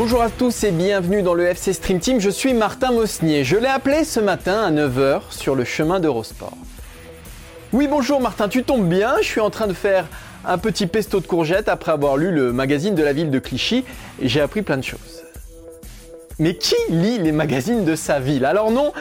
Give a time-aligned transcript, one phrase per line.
[0.00, 2.20] Bonjour à tous et bienvenue dans le FC Stream Team.
[2.20, 3.42] Je suis Martin Mosnier.
[3.42, 6.56] Je l'ai appelé ce matin à 9h sur le chemin d'Eurosport.
[7.72, 9.16] Oui, bonjour Martin, tu tombes bien.
[9.20, 10.06] Je suis en train de faire
[10.44, 13.84] un petit pesto de courgettes après avoir lu le magazine de la ville de Clichy
[14.22, 15.24] et j'ai appris plein de choses.
[16.38, 18.44] Mais qui lit les magazines de sa ville?
[18.44, 18.92] Alors non,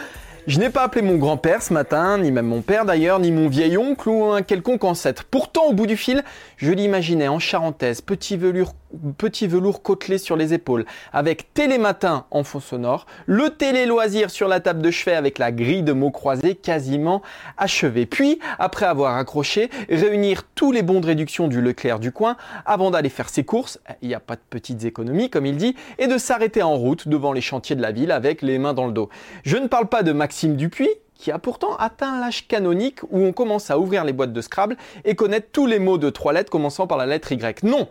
[0.48, 3.50] je n'ai pas appelé mon grand-père ce matin, ni même mon père d'ailleurs, ni mon
[3.50, 5.26] vieil oncle ou un quelconque ancêtre.
[5.30, 6.24] Pourtant, au bout du fil,
[6.58, 8.74] je l'imaginais en charentaise, petit velours,
[9.18, 14.48] petit velours côtelé sur les épaules, avec télématin en fond sonore, le télé loisir sur
[14.48, 17.22] la table de chevet avec la grille de mots croisés quasiment
[17.58, 18.06] achevée.
[18.06, 22.36] Puis, après avoir accroché, réunir tous les bons de réduction du Leclerc du coin
[22.66, 25.76] avant d'aller faire ses courses, il n'y a pas de petites économies comme il dit,
[26.00, 28.88] et de s'arrêter en route devant les chantiers de la ville avec les mains dans
[28.88, 29.10] le dos.
[29.44, 33.34] Je ne parle pas de Maxime Dupuis, qui a pourtant atteint l'âge canonique où on
[33.34, 36.52] commence à ouvrir les boîtes de Scrabble et connaître tous les mots de trois lettres
[36.52, 37.64] commençant par la lettre Y.
[37.64, 37.90] Non,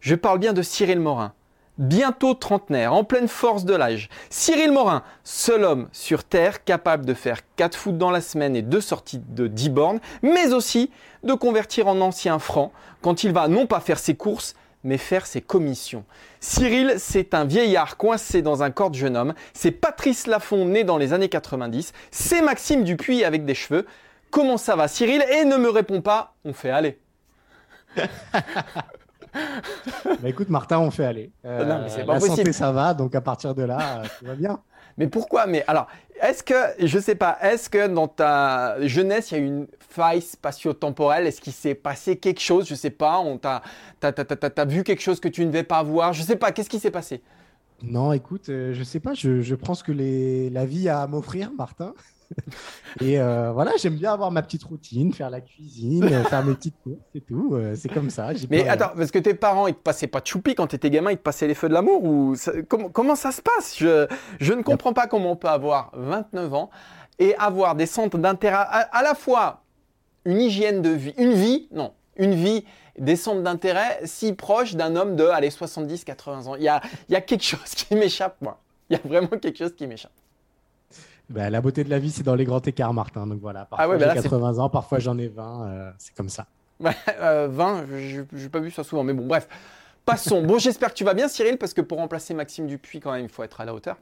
[0.00, 1.32] je parle bien de Cyril Morin.
[1.78, 4.10] Bientôt trentenaire, en pleine force de l'âge.
[4.28, 8.62] Cyril Morin, seul homme sur Terre capable de faire 4 foot dans la semaine et
[8.62, 10.90] deux sorties de 10 bornes, mais aussi
[11.22, 15.26] de convertir en ancien franc quand il va non pas faire ses courses, mais faire
[15.26, 16.04] ses commissions.
[16.40, 19.34] Cyril, c'est un vieillard coincé dans un corps de jeune homme.
[19.54, 21.92] C'est Patrice Laffont né dans les années 90.
[22.10, 23.86] C'est Maxime Dupuis avec des cheveux.
[24.30, 25.24] Comment ça va Cyril?
[25.30, 26.98] Et ne me réponds pas, on fait aller.
[29.34, 31.32] Bah écoute, Martin, on fait aller.
[31.46, 32.36] Euh, Non, mais c'est la pas possible.
[32.36, 34.60] santé, ça va, donc à partir de là, euh, tout va bien.
[34.98, 35.46] Mais pourquoi?
[35.46, 35.86] Mais alors,
[36.22, 39.66] est-ce que, je sais pas, est-ce que dans ta jeunesse, il y a eu une
[39.80, 41.26] faille spatio-temporelle?
[41.26, 42.68] Est-ce qu'il s'est passé quelque chose?
[42.68, 43.62] Je sais pas, on t'a,
[44.00, 46.12] t'as, vu quelque chose que tu ne devais pas voir?
[46.12, 47.22] Je sais pas, qu'est-ce qui s'est passé?
[47.82, 51.02] Non, écoute, euh, je sais pas, je, je prends ce que les, la vie a
[51.02, 51.92] à m'offrir, Martin.
[53.00, 56.54] Et euh, voilà, j'aime bien avoir ma petite routine, faire la cuisine, euh, faire mes
[56.54, 57.50] petites courses et tout.
[57.54, 58.30] euh, c'est comme ça.
[58.50, 60.90] Mais pas- attends, parce que tes parents, ils te passaient pas de choupi quand t'étais
[60.90, 63.76] gamin, ils te passaient les feux de l'amour ou ça- comment, comment ça se passe?
[63.78, 64.06] Je,
[64.40, 66.70] je ne comprends pas comment on peut avoir 29 ans
[67.18, 68.62] et avoir des centres d'intérêt, à,
[68.96, 69.62] à la fois
[70.24, 72.64] une hygiène de vie, une vie, non, une vie,
[72.98, 76.56] des centres d'intérêt si proches d'un homme de, allez, 70, 80 ans.
[76.56, 78.60] Il y a, il y a quelque chose qui m'échappe, moi.
[78.90, 80.12] Il y a vraiment quelque chose qui m'échappe.
[81.32, 83.26] Bah, la beauté de la vie, c'est dans les grands écarts, Martin.
[83.26, 85.66] Donc voilà, parfois Ah ouais, bah j'ai c'est- 80 ans, parfois j'en ai 20.
[85.68, 86.46] euh, c'est comme ça.
[86.80, 89.48] Ouais, euh, 20, je n'ai pas vu ça souvent, mais bon, bref.
[90.04, 90.42] Passons.
[90.42, 93.22] Bon, j'espère que tu vas bien, Cyril, parce que pour remplacer Maxime Dupuis, quand même,
[93.24, 93.96] il faut être à la hauteur.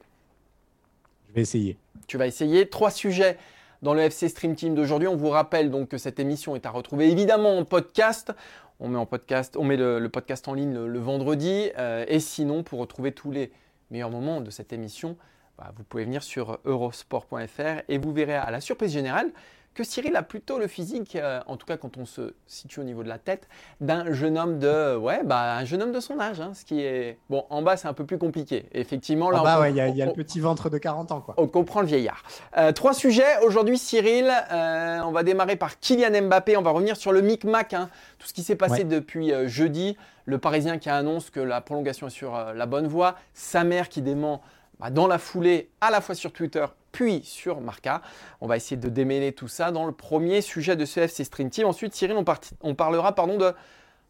[1.29, 1.77] Je vais essayer.
[2.07, 2.67] Tu vas essayer.
[2.67, 3.37] Trois sujets
[3.83, 5.07] dans le FC Stream Team d'aujourd'hui.
[5.07, 8.33] On vous rappelle donc que cette émission est à retrouver évidemment en podcast.
[8.79, 11.69] On met, en podcast, on met le, le podcast en ligne le, le vendredi.
[11.77, 13.51] Euh, et sinon, pour retrouver tous les
[13.91, 15.17] meilleurs moments de cette émission,
[15.61, 19.29] bah, vous pouvez venir sur eurosport.fr et vous verrez à la surprise générale
[19.73, 22.83] que Cyril a plutôt le physique, euh, en tout cas quand on se situe au
[22.83, 23.47] niveau de la tête,
[23.79, 26.41] d'un jeune homme de, ouais, bah, un jeune homme de son âge.
[26.41, 27.45] hein, ce qui est bon.
[27.49, 28.65] En bas, c'est un peu plus compliqué.
[28.73, 31.35] Effectivement, là, peut- ouais, il y a, y le petit ventre de 40 ans, quoi.
[31.37, 32.21] on comprend le vieillard.
[32.57, 34.29] Euh, trois sujets aujourd'hui, Cyril.
[34.51, 36.57] Euh, on va démarrer par Kylian Mbappé.
[36.57, 37.89] On va revenir sur le micmac, hein,
[38.19, 38.83] tout ce qui s'est passé Ouais.
[38.83, 39.95] depuis jeudi.
[40.25, 43.15] Le Parisien qui annonce que la prolongation est sur la bonne voie.
[43.33, 44.41] Sa mère qui dément
[44.81, 48.01] bah, dans la foulée, à la fois sur Twitter puis sur Marca.
[48.41, 51.49] On va essayer de démêler tout ça dans le premier sujet de ce FC Stream
[51.49, 51.67] Team.
[51.67, 52.17] Ensuite, Cyril,
[52.61, 53.53] on, parlera pardon, de,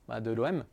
[0.07, 0.63] bah, l'OM.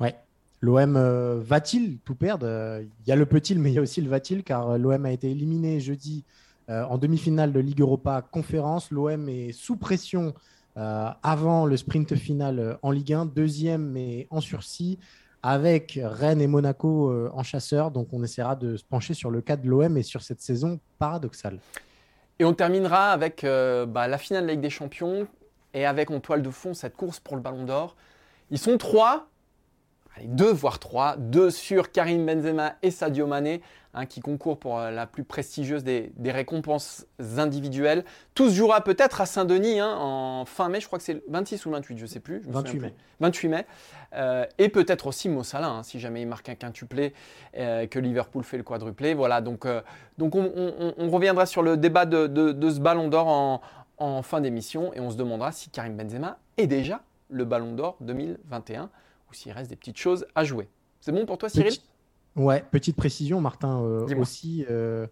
[0.00, 0.16] Ouais.
[0.62, 2.46] L'OM euh, va-t-il tout perdre?
[2.46, 4.78] Euh, Il y a le peut-il, mais il y a aussi le va-t-il, car euh,
[4.78, 6.24] l'OM a été éliminé jeudi
[6.68, 8.92] en demi-finale de Ligue Europa Conférence.
[8.92, 10.34] L'OM est sous pression
[10.76, 15.00] avant le sprint final en Ligue 1, deuxième mais en sursis,
[15.42, 17.90] avec Rennes et Monaco euh, en chasseur.
[17.90, 20.80] Donc on essaiera de se pencher sur le cas de l'OM et sur cette saison
[20.98, 21.58] paradoxale.
[22.38, 25.26] Et on terminera avec euh, bah, la finale de la Ligue des Champions
[25.74, 27.96] et avec en toile de fond cette course pour le Ballon d'Or.
[28.50, 29.28] Ils sont trois,
[30.16, 33.60] allez, deux voire trois, deux sur Karim Benzema et Sadio Mané,
[33.94, 37.06] hein, qui concourent pour euh, la plus prestigieuse des, des récompenses
[37.38, 38.04] individuelles.
[38.34, 41.22] Tout se jouera peut-être à Saint-Denis hein, en fin mai, je crois que c'est le
[41.28, 42.42] 26 ou 28, je ne sais plus.
[42.42, 42.94] je me 28 souviens mai.
[42.94, 43.04] plus.
[43.20, 43.66] 28 mai.
[44.14, 47.12] Euh, et peut-être aussi Mo Salah, hein, si jamais il marque un quintuplé,
[47.56, 49.14] euh, que Liverpool fait le quadruplé.
[49.14, 49.80] Voilà, donc, euh,
[50.18, 53.60] donc on, on- on reviendra sur le débat de, de- de ce ballon d'or en,
[53.98, 57.96] en fin d'émission et on se demandera si Karim Benzema est déjà le Ballon d'Or
[58.00, 58.90] 2021
[59.30, 60.68] ou s'il reste des petites choses à jouer.
[61.00, 61.72] C'est bon pour toi, Cyril?
[62.40, 64.64] Ouais, petite précision, Martin euh, aussi.
[64.70, 65.06] Euh,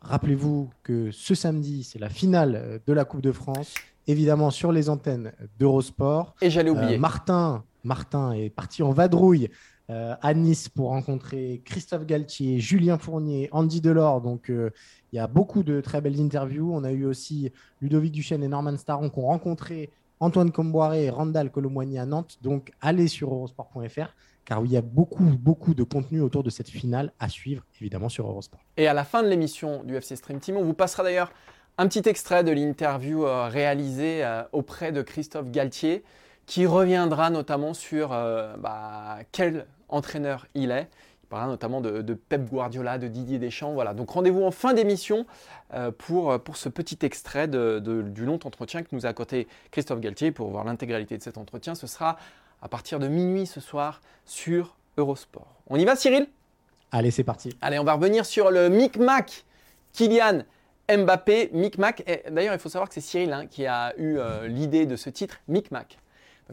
[0.00, 3.74] rappelez-vous que ce samedi, c'est la finale euh, de la Coupe de France,
[4.06, 6.34] évidemment sur les antennes d'Eurosport.
[6.40, 6.96] Et j'allais oublier.
[6.96, 9.50] Martin, Martin est parti en vadrouille
[9.92, 14.20] à Nice pour rencontrer Christophe Galtier, Julien Fournier, Andy Delors.
[14.20, 16.72] Donc, il y a beaucoup de très belles interviews.
[16.72, 17.50] On a eu aussi
[17.80, 19.90] Ludovic Duchesne et Norman Staron qui ont rencontré
[20.20, 22.38] Antoine Comboiré et Randall Colomboigny à Nantes.
[22.40, 24.14] Donc, allez sur eurosport.fr
[24.50, 28.08] car il y a beaucoup, beaucoup de contenu autour de cette finale à suivre, évidemment,
[28.08, 28.58] sur Eurosport.
[28.76, 31.30] Et à la fin de l'émission du FC Stream Team, on vous passera d'ailleurs
[31.78, 36.02] un petit extrait de l'interview euh, réalisée euh, auprès de Christophe Galtier,
[36.46, 40.88] qui reviendra notamment sur euh, bah, quel entraîneur il est.
[41.22, 43.72] Il parlera notamment de, Pep Guardiola, de Didier Deschamps.
[43.72, 43.94] Voilà.
[43.94, 45.26] Donc rendez-vous en fin d'émission
[45.96, 50.32] pour, pour ce petit extrait du long entretien que nous a accordé Christophe Galtier.
[50.32, 52.16] Pour voir l'intégralité de cet entretien, ce sera
[52.62, 55.62] à partir de minuit ce soir sur Eurosport.
[55.68, 56.28] On y va Cyril?
[56.92, 57.56] Allez, c'est parti.
[57.60, 59.44] Allez, on va revenir sur le micmac
[59.92, 60.42] Kylian
[60.90, 61.50] Mbappé.
[61.52, 64.96] Micmac, d'ailleurs il faut savoir que c'est Cyril hein, qui a eu euh, l'idée de
[64.96, 65.98] ce titre, Micmac.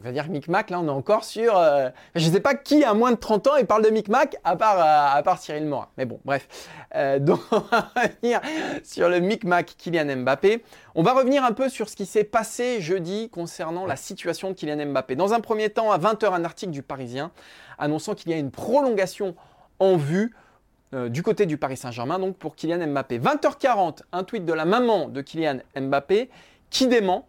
[0.00, 1.56] Ça veut dire Micmac, là on est encore sur...
[1.56, 4.36] Euh, je ne sais pas qui a moins de 30 ans et parle de Micmac
[4.44, 5.88] à part, euh, à part Cyril Morin.
[5.96, 6.46] Mais bon, bref.
[6.94, 8.40] Euh, donc on va revenir
[8.84, 10.62] sur le Micmac Kylian Mbappé.
[10.94, 14.54] On va revenir un peu sur ce qui s'est passé jeudi concernant la situation de
[14.54, 15.16] Kylian Mbappé.
[15.16, 17.32] Dans un premier temps, à 20h, un article du Parisien
[17.78, 19.34] annonçant qu'il y a une prolongation
[19.80, 20.34] en vue
[20.92, 23.18] du côté du Paris Saint-Germain, donc pour Kylian Mbappé.
[23.18, 26.30] 20h40, un tweet de la maman de Kylian Mbappé
[26.70, 27.26] qui dément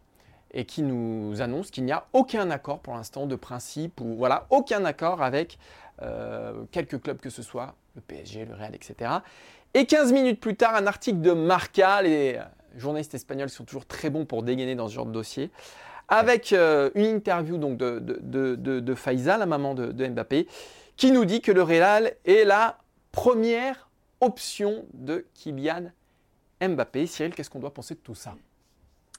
[0.52, 4.48] et qui nous annonce qu'il n'y a aucun accord pour l'instant de principe ou voilà
[4.50, 5.58] aucun accord avec
[6.02, 9.12] euh, quelques clubs que ce soit, le PSG, le Real, etc.
[9.74, 12.40] Et 15 minutes plus tard, un article de Marca, les
[12.76, 15.52] journalistes espagnols sont toujours très bons pour dégainer dans ce genre de dossier,
[16.08, 20.48] avec euh, une interview donc de, de, de, Faiza, la maman de, Mbappé,
[20.98, 22.80] qui nous dit que le Real est la
[23.12, 23.90] première
[24.22, 25.92] option de Kylian
[26.62, 27.06] Mbappé.
[27.06, 28.36] Cyril, qu'est-ce qu'on doit penser de tout ça?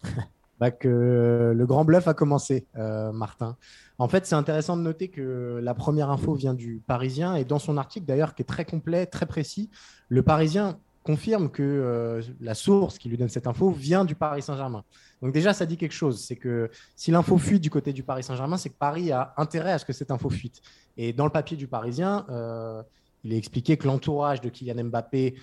[0.61, 3.57] bah, que le grand bluff a commencé, euh, Martin.
[3.99, 7.59] En fait, c'est intéressant de noter que la première info vient du Parisien et dans
[7.59, 9.71] son article d'ailleurs qui est très complet, très précis,
[10.09, 14.43] le Parisien confirme que euh, la source qui lui donne cette info vient du Paris
[14.43, 14.85] Saint-Germain.
[15.23, 16.23] Donc déjà, ça dit quelque chose.
[16.23, 19.73] C'est que si l'info fuite du côté du Paris Saint-Germain, c'est que Paris a intérêt
[19.73, 20.61] à ce que cette info fuite.
[20.97, 22.83] Et dans le papier du Parisien, euh,
[23.25, 25.35] il est expliqué que l'entourage de Kylian Mbappé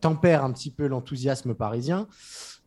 [0.00, 2.06] tempère un petit peu l'enthousiasme parisien.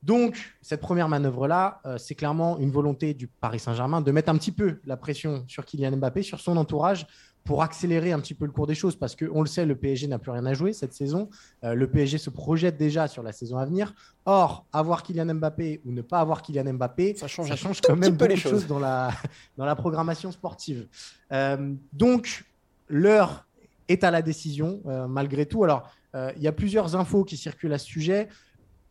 [0.03, 4.37] Donc, cette première manœuvre-là, euh, c'est clairement une volonté du Paris Saint-Germain de mettre un
[4.37, 7.07] petit peu la pression sur Kylian Mbappé, sur son entourage,
[7.43, 10.07] pour accélérer un petit peu le cours des choses, parce qu'on le sait, le PSG
[10.07, 11.29] n'a plus rien à jouer cette saison.
[11.63, 13.93] Euh, le PSG se projette déjà sur la saison à venir.
[14.25, 17.49] Or, avoir Kylian Mbappé ou ne pas avoir Kylian Mbappé, ça change,
[17.81, 19.11] quand même beaucoup de choses dans la,
[19.57, 20.87] dans la programmation sportive.
[21.31, 22.43] Euh, donc,
[22.89, 23.46] l'heure
[23.87, 25.63] est à la décision, malgré tout.
[25.63, 28.27] Alors, il y a plusieurs infos qui circulent à ce sujet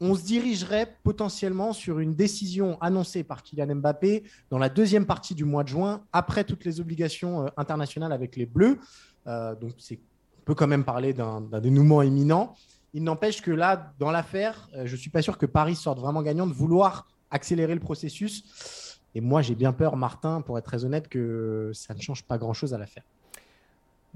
[0.01, 5.35] on se dirigerait potentiellement sur une décision annoncée par Kylian Mbappé dans la deuxième partie
[5.35, 8.79] du mois de juin, après toutes les obligations euh, internationales avec les Bleus.
[9.27, 12.55] Euh, donc, on peut quand même parler d'un dénouement imminent.
[12.93, 15.99] Il n'empêche que là, dans l'affaire, euh, je ne suis pas sûr que Paris sorte
[15.99, 19.01] vraiment gagnant de vouloir accélérer le processus.
[19.15, 22.37] Et moi, j'ai bien peur, Martin, pour être très honnête, que ça ne change pas
[22.37, 23.05] grand-chose à l'affaire.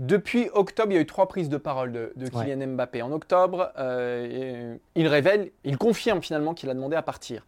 [0.00, 3.02] Depuis octobre, il y a eu trois prises de parole de, Kylian Mbappé.
[3.02, 7.44] En octobre, euh, il révèle, il confirme finalement qu'il a demandé à partir.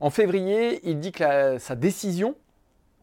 [0.00, 2.34] En février, il dit que sa décision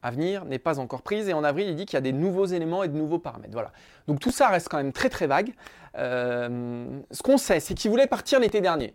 [0.04, 1.30] à venir n'est pas encore prise.
[1.30, 3.54] Et en avril, il dit qu'il y a des nouveaux éléments et de nouveaux paramètres.
[3.54, 3.72] Voilà.
[4.08, 5.54] Donc tout ça reste quand même très très vague.
[5.98, 8.94] Euh, ce qu'on sait, c'est qu'il voulait partir l'été dernier.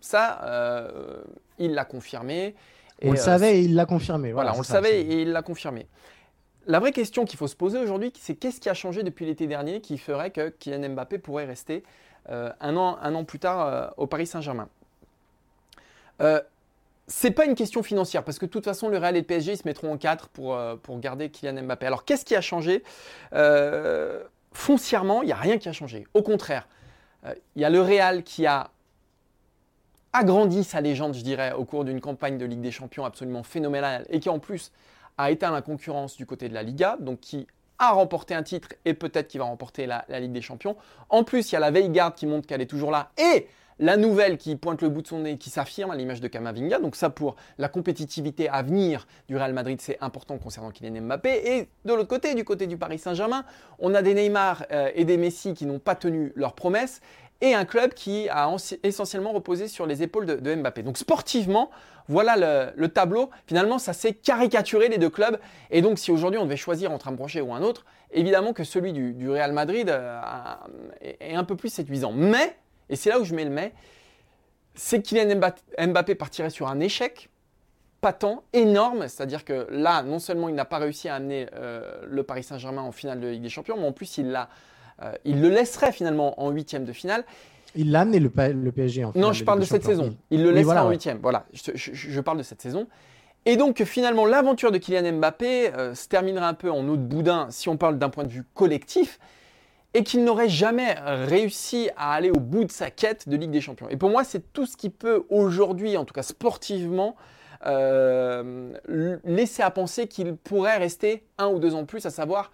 [0.00, 1.22] Ça, euh,
[1.58, 2.54] il l'a confirmé.
[3.04, 4.32] on le savait et il l'a confirmé.
[4.32, 5.88] Voilà, on le savait et il l'a confirmé.
[6.66, 9.46] La vraie question qu'il faut se poser aujourd'hui, c'est qu'est-ce qui a changé depuis l'été
[9.46, 11.82] dernier qui ferait que Kylian Mbappé pourrait rester
[12.28, 14.68] euh, un, an, un an plus tard euh, au Paris Saint-Germain?
[16.20, 16.40] Euh,
[17.08, 19.52] c'est pas une question financière parce que de toute façon le Real et le PSG
[19.52, 21.86] ils se mettront en quatre pour, euh, pour garder Kylian Mbappé.
[21.86, 22.84] Alors qu'est-ce qui a changé?
[24.52, 26.06] Foncièrement, il n'y a rien qui a changé.
[26.14, 26.68] Au contraire,
[27.24, 28.70] il y a le Real qui a
[30.12, 34.04] agrandi sa légende, je dirais, au cours d'une campagne de Ligue des Champions absolument phénoménale
[34.10, 34.70] et qui en plus
[35.18, 37.46] a éteint la concurrence du côté de la Liga, donc qui
[37.78, 40.76] a remporté un titre et peut-être qui va remporter la, Ligue des Champions.
[41.08, 43.96] En plus, il y a la Veilgarde qui montre qu'elle est toujours là et la
[43.96, 46.78] nouvelle qui pointe le bout de son nez, qui s'affirme à l'image de Kamavinga.
[46.78, 51.56] Donc ça, pour la compétitivité à venir du Real Madrid, c'est important concernant Kylian Mbappé.
[51.56, 53.44] Et de l'autre côté, du côté du Paris Saint-Germain,
[53.80, 57.00] on a des Neymar euh, et des Messi qui n'ont pas tenu leurs promesses
[57.42, 58.48] et un club qui a
[58.84, 60.82] essentiellement reposé sur les épaules de, Mbappé.
[60.82, 61.70] Donc sportivement,
[62.08, 63.30] voilà le, tableau.
[63.46, 65.38] Finalement, ça s'est caricaturé les deux clubs.
[65.70, 68.62] Et donc, si aujourd'hui on devait choisir entre un projet ou un autre, évidemment que
[68.62, 70.20] celui du, Real Madrid euh,
[71.00, 72.12] est un peu plus séduisant.
[72.12, 72.56] Mais,
[72.88, 73.72] et c'est là où je mets le mais,
[74.74, 75.38] c'est Kylian
[75.78, 77.28] Mbappé partirait sur un échec
[78.00, 79.08] patent, énorme.
[79.08, 82.82] C'est-à-dire que là, non seulement il n'a pas réussi à amener euh, le Paris Saint-Germain
[82.82, 84.48] en finale de Ligue des Champions, mais en plus il l'a
[85.02, 87.24] euh, il le laisserait finalement en huitième de finale.
[87.74, 89.28] Il l'a amené le, PSG en finale.
[89.28, 90.14] Non, je parle de, cette saison.
[90.30, 91.18] Il le laissera en huitième.
[91.22, 92.86] Voilà, je, parle de cette saison.
[93.46, 97.02] Et donc finalement, l'aventure de Kylian Mbappé euh, se terminera un peu en eau de
[97.02, 99.18] boudin si on parle d'un point de vue collectif
[99.94, 100.94] et qu'il n'aurait jamais
[101.26, 103.88] réussi à aller au bout de sa quête de Ligue des Champions.
[103.90, 107.14] Et pour moi, c'est tout ce qui peut aujourd'hui, en tout cas sportivement,
[107.66, 108.72] euh,
[109.24, 112.50] laisser à penser qu'il pourrait rester un ou deux ans plus, à savoir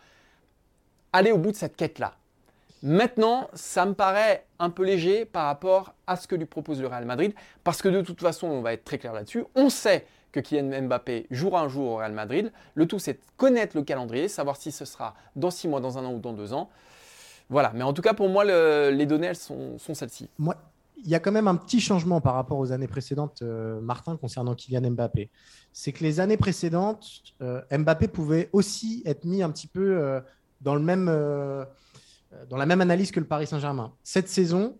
[1.12, 2.14] aller au bout de cette quête-là.
[2.82, 6.86] Maintenant, ça me paraît un peu léger par rapport à ce que lui propose le
[6.86, 7.32] Real Madrid,
[7.64, 9.44] parce que de toute façon, on va être très clair là-dessus.
[9.54, 12.52] On sait que Kylian Mbappé jouera un jour au Real Madrid.
[12.74, 16.04] Le tout, c'est connaître le calendrier, savoir si ce sera dans six mois, dans un
[16.04, 16.70] an ou dans deux ans.
[17.50, 20.28] Voilà, mais en tout cas, pour moi, les données, elles sont, celles-ci.
[20.38, 20.54] Moi,
[20.96, 24.16] il y a quand même un petit changement par rapport aux années précédentes, euh, Martin,
[24.16, 25.30] concernant Kylian Mbappé.
[25.72, 27.06] C'est que les années précédentes,
[27.40, 30.20] euh, Mbappé pouvait aussi être mis un petit peu euh,
[30.60, 31.08] dans le même
[32.48, 33.92] dans la même analyse que le Paris Saint-Germain.
[34.02, 34.76] Cette saison,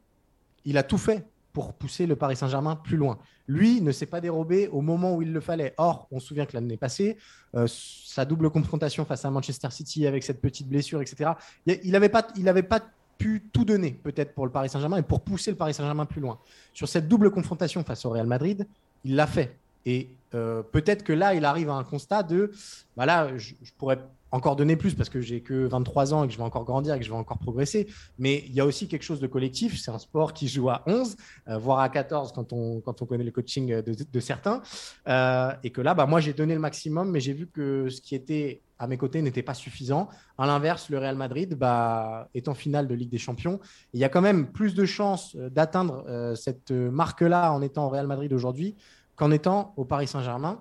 [0.64, 3.18] il a tout fait pour pousser le Paris Saint-Germain plus loin.
[3.48, 5.74] Lui ne s'est pas dérobé au moment où il le fallait.
[5.78, 7.16] Or, on se souvient que l'année passée,
[7.56, 11.32] euh, sa double confrontation face à Manchester City avec cette petite blessure, etc.,
[11.66, 12.80] il n'avait pas, il pas
[13.16, 16.20] pu tout donner peut-être pour le Paris Saint-Germain et pour pousser le Paris Saint-Germain plus
[16.20, 16.38] loin.
[16.72, 18.68] Sur cette double confrontation face au Real Madrid,
[19.04, 19.56] il l'a fait.
[19.86, 22.52] Et euh, peut-être que là, il arrive à un constat de,
[22.94, 23.98] voilà, je, je pourrais
[24.30, 26.94] encore donner plus parce que j'ai que 23 ans et que je vais encore grandir
[26.94, 27.88] et que je vais encore progresser.
[28.18, 29.80] Mais il y a aussi quelque chose de collectif.
[29.80, 31.16] C'est un sport qui joue à 11,
[31.48, 34.62] euh, voire à 14 quand on, quand on connaît le coaching de, certains.
[35.08, 38.00] Euh, et que là, bah, moi, j'ai donné le maximum, mais j'ai vu que ce
[38.00, 40.08] qui était à mes côtés n'était pas suffisant.
[40.36, 43.58] À l'inverse, le Real Madrid bah, est en finale de Ligue des Champions.
[43.92, 46.04] Il y a quand même plus de chances euh, d'atteindre
[46.36, 48.76] cette marque-là en étant au Real Madrid aujourd'hui
[49.16, 50.60] qu'en étant au Paris Saint-Germain.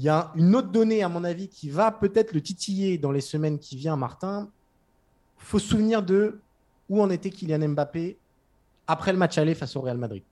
[0.00, 3.12] Il y a une autre donnée, à mon avis, qui va peut-être le titiller dans
[3.12, 4.48] les semaines qui viennent, Martin.
[5.36, 6.40] Faut se souvenir de
[6.88, 8.16] où en était Kylian Mbappé
[8.86, 10.22] après le match aller face au Real Madrid.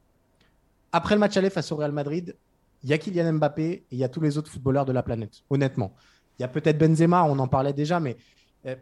[0.90, 2.34] Après le match aller face au Real Madrid,
[2.82, 5.02] il y a Kylian Mbappé et il y a tous les autres footballeurs de la
[5.02, 5.92] planète, honnêtement.
[6.38, 8.16] Il y a peut-être Benzema, on en parlait déjà, mais
[8.64, 8.74] euh,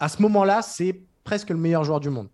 [0.00, 2.30] à ce moment-là, c'est presque le meilleur joueur du monde.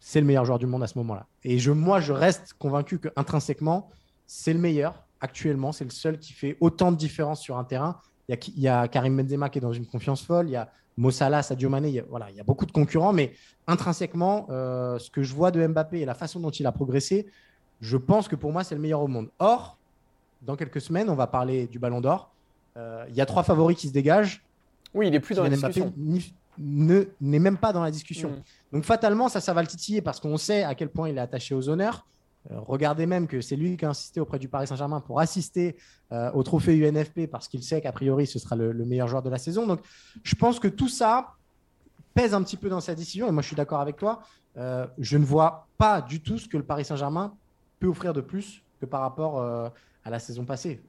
[0.00, 1.26] C'est le meilleur joueur du monde à ce moment-là.
[1.44, 3.90] Et je, moi, je reste convaincu qu'intrinsèquement,
[4.26, 5.72] c'est le meilleur actuellement.
[5.72, 7.98] C'est le seul qui fait autant de différence sur un terrain.
[8.28, 10.48] Il y, a, Karim Benzema qui est dans une confiance folle.
[10.48, 11.88] Il y a Mossala, Sadio Mané.
[11.88, 13.12] Il y a, voilà, il y a beaucoup de concurrents.
[13.12, 13.32] Mais
[13.66, 17.26] intrinsèquement, euh, ce que je vois de Mbappé et la façon dont il a progressé,
[17.80, 19.28] je pense que pour moi, c'est le meilleur au monde.
[19.38, 19.78] Or,
[20.42, 22.30] dans quelques semaines, on va parler du Ballon d'Or.
[22.76, 24.42] Euh, il y a trois favoris qui se dégagent.
[24.94, 25.92] Oui, il est plus dans la discussion.
[26.58, 28.30] n'est même pas dans la discussion.
[28.30, 28.42] Mm.
[28.72, 31.20] Donc fatalement, ça, ça va le titiller parce qu'on sait à quel point il est
[31.20, 32.06] attaché aux honneurs.
[32.50, 35.76] Euh, regardez même que c'est lui qui a insisté auprès du Paris Saint-Germain pour assister
[36.12, 39.30] euh, au trophée UNFP parce qu'il sait qu'a priori ce sera le, meilleur joueur de
[39.30, 39.66] la saison.
[39.66, 39.80] Donc
[40.22, 41.34] je pense que tout ça
[42.14, 44.20] pèse un petit peu dans sa décision et moi je suis d'accord avec toi.
[44.56, 47.34] Euh, je ne vois pas du tout ce que le Paris Saint-Germain
[47.80, 50.80] peut offrir de plus que par rapport à la saison passée.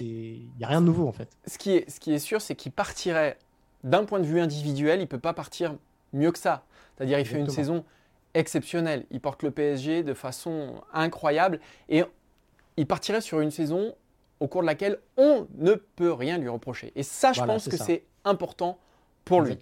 [0.00, 1.28] Il n'y a rien de nouveau en fait.
[1.46, 3.38] Ce qui est, ce qui est sûr, c'est qu'il partirait
[3.84, 5.76] d'un point de vue individuel, il ne peut pas partir
[6.12, 6.64] mieux que ça.
[6.96, 7.84] C'est-à-dire il fait une saison
[8.34, 9.04] exceptionnel.
[9.10, 12.04] Il porte le PSG de façon incroyable et
[12.76, 13.94] il partirait sur une saison
[14.40, 16.92] au cours de laquelle on ne peut rien lui reprocher.
[16.96, 18.78] Et ça, je pense que c'est important
[19.24, 19.58] pour lui.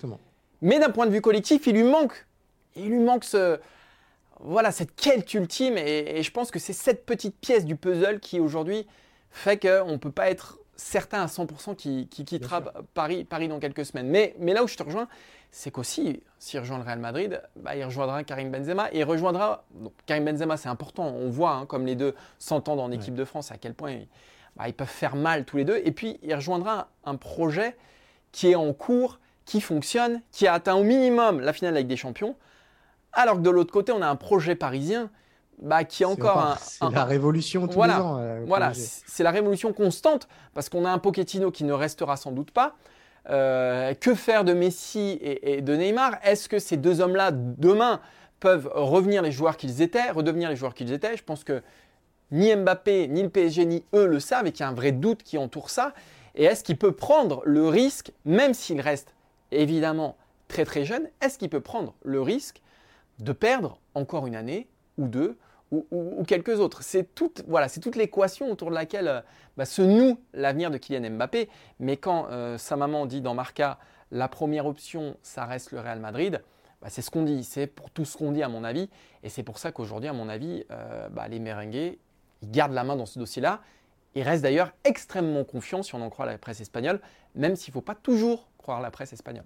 [0.63, 2.27] Mais d'un point de vue collectif, il lui manque,
[2.77, 3.59] il lui manque ce,
[4.41, 5.77] voilà, cette quête ultime.
[5.77, 8.87] Et, je pense que c'est cette petite pièce du puzzle qui aujourd'hui
[9.31, 12.63] fait qu'on ne peut pas être certain à 100% qu'il quittera
[12.95, 14.09] Paris, Paris dans quelques semaines.
[14.09, 15.09] Mais, mais là où je te rejoins,
[15.51, 19.65] c'est qu'aussi, s'il rejoint le Real Madrid, bah, il rejoindra Karim Benzema et il rejoindra.
[20.07, 21.07] Karim Benzema, c'est important.
[21.07, 23.99] On voit hein, comme les deux s'entendent en équipe de France, à quel point
[24.57, 25.81] bah, ils, peuvent faire mal tous les deux.
[25.85, 27.77] Et puis, il rejoindra un, projet
[28.33, 31.97] qui est en cours, qui fonctionne, qui a atteint au minimum la finale avec des
[31.97, 32.37] champions.
[33.13, 35.11] Alors que de l'autre côté, on a un projet parisien
[35.61, 36.57] bah, qui est encore un.
[36.57, 38.19] C'est la révolution tous voilà, les ans.
[38.19, 42.33] Euh, voilà, c'est la révolution constante parce qu'on a un Pochettino qui ne restera sans
[42.33, 42.75] doute pas.
[43.29, 46.15] Euh, que faire de Messi et, de Neymar?
[46.25, 48.01] Est-ce que ces deux hommes-là, demain,
[48.41, 51.17] peuvent revenir les joueurs qu'ils étaient, redevenir les joueurs qu'ils étaient?
[51.17, 51.63] Je pense que
[52.31, 54.93] ni Mbappé, ni le PSG, ni eux le savent et qu'il y a un vrai
[54.93, 55.93] doute qui entoure ça.
[56.35, 59.15] Et est-ce qu'il peut prendre le risque, même s'il reste
[59.53, 60.17] évidemment
[60.49, 62.63] très très jeune, est-ce qu'il peut prendre le risque
[63.19, 65.37] de perdre encore une année ou deux
[65.71, 66.83] ou, quelques autres.
[66.83, 69.21] C'est toute, voilà, toute l'équation autour de laquelle euh,
[69.57, 71.49] bah, se noue l'avenir de Kylian Mbappé.
[71.79, 73.79] Mais quand euh, sa maman dit dans Marca,
[74.11, 76.43] la première option, ça reste le Real Madrid,
[76.83, 77.45] bah, c'est ce qu'on dit.
[77.45, 78.89] C'est pour tout ce qu'on dit, à mon avis.
[79.23, 81.99] Et c'est pour ça qu'aujourd'hui, à mon avis, euh, bah, les merengues,
[82.43, 83.61] ils gardent la main dans ce dossier-là.
[84.15, 87.01] Ils restent d'ailleurs extrêmement confiants, si on en croit la presse espagnole,
[87.37, 89.45] même s'il ne faut pas toujours croire la presse espagnole.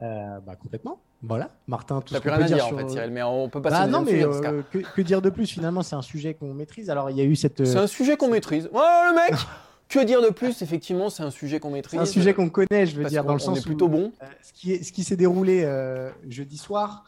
[0.00, 1.00] Bah, complètement.
[1.22, 3.70] Voilà, Martin, tout ce qu'on peut dire, dire en fait, Cyril, mais on peut pas
[3.70, 6.90] bah, non, mais euh, que, dire de plus Finalement, c'est un sujet qu'on maîtrise.
[6.90, 7.64] Alors, il y a eu cette.
[7.64, 8.68] C'est un sujet qu'on maîtrise.
[8.72, 9.40] Ouais, le mec
[9.88, 12.00] Que dire de plus Effectivement, c'est un sujet qu'on maîtrise.
[12.00, 14.12] un sujet qu'on connaît, je veux dire, dans le sens est plutôt bon.
[14.20, 17.04] Euh, ce qui, ce qui s'est déroulé euh, jeudi soir,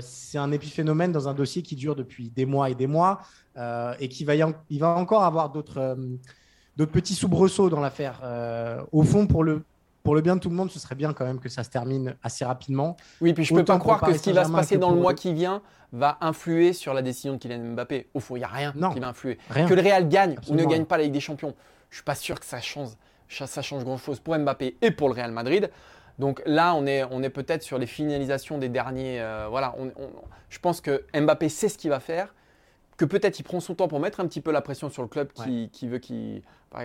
[0.00, 3.20] c'est un épiphénomène dans un dossier qui dure depuis des mois et des mois
[4.00, 5.96] et qui va, il va encore avoir d'autres
[6.76, 8.20] d'autres petits soubresauts dans l'affaire.
[8.90, 9.62] au fond, pour le,
[10.04, 11.70] pour le bien de tout le monde, ce serait bien quand même que ça se
[11.70, 12.96] termine assez rapidement.
[13.22, 15.00] Oui, puis je ne peux pas croire que ce qui va se passer dans le
[15.00, 18.08] mois qui vient va influer sur la décision de Kylian Mbappé.
[18.12, 19.38] Au fond, il n'y a rien qui va influer.
[19.48, 21.54] Que le Real gagne ou ne gagne pas la Ligue des Champions,
[21.88, 22.90] je ne suis pas sûr que ça change,
[23.28, 25.70] ça change grand-chose pour Mbappé et pour le Real Madrid.
[26.18, 29.20] Donc là, on est, on est peut-être sur les finalisations des derniers.
[29.20, 29.74] Euh, voilà,
[30.50, 32.34] je pense que Mbappé sait ce qu'il va faire,
[32.98, 35.08] que peut-être il prend son temps pour mettre un petit peu la pression sur le
[35.08, 36.42] club qui, veut qui,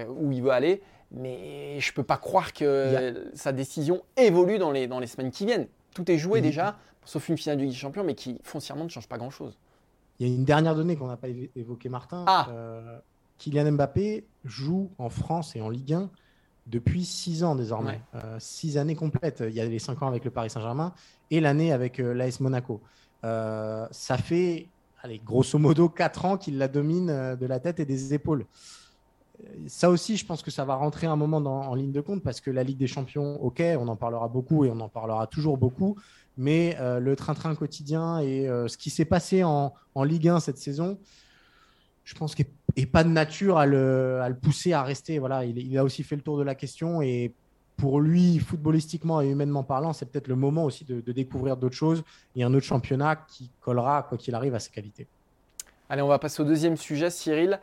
[0.08, 4.72] où il veut aller mais je ne peux pas croire que sa décision évolue dans
[4.72, 5.68] les, dans les semaines qui viennent.
[5.94, 8.90] Tout est joué déjà, sauf une finale du Ligue des Champions, mais qui foncièrement ne
[8.90, 9.58] change pas grand-chose.
[10.20, 12.26] Il y a une dernière donnée qu'on n'a pas évoquée, Martin.
[12.28, 12.48] Ah.
[12.52, 13.00] Euh,
[13.38, 16.10] Kylian Mbappé joue en France et en Ligue 1
[16.68, 18.02] depuis 6 ans désormais.
[18.38, 19.44] 6 euh, années complètes.
[19.48, 20.94] Il y a les 5 ans avec le Paris Saint-Germain
[21.32, 22.82] et l'année avec euh, l'AS Monaco.
[23.24, 24.68] ça fait,
[25.02, 28.46] allez, grosso modo, 4 ans qu'il la domine de la tête et des épaules
[29.68, 32.42] ça aussi, je pense que ça va rentrer un moment en ligne de compte parce
[32.42, 35.58] que la Ligue des Champions, ok, on en parlera beaucoup et on en parlera toujours
[35.58, 35.98] beaucoup,
[36.38, 40.58] mais euh, le train-train quotidien et euh, ce qui s'est passé en, Ligue 1 cette
[40.58, 40.98] saison,
[42.06, 42.46] je pense qu'il
[42.78, 45.20] n'est pas de nature à le, pousser à rester.
[45.20, 47.34] Voilà, il, a aussi fait le tour de la question et
[47.76, 51.76] pour lui, footballistiquement et humainement parlant, c'est peut-être le moment aussi de, de découvrir d'autres
[51.76, 52.04] choses
[52.36, 55.08] et un autre championnat qui collera, quoi qu'il arrive, à ses qualités.
[55.92, 57.60] Allez, on va passer au deuxième sujet, Cyril.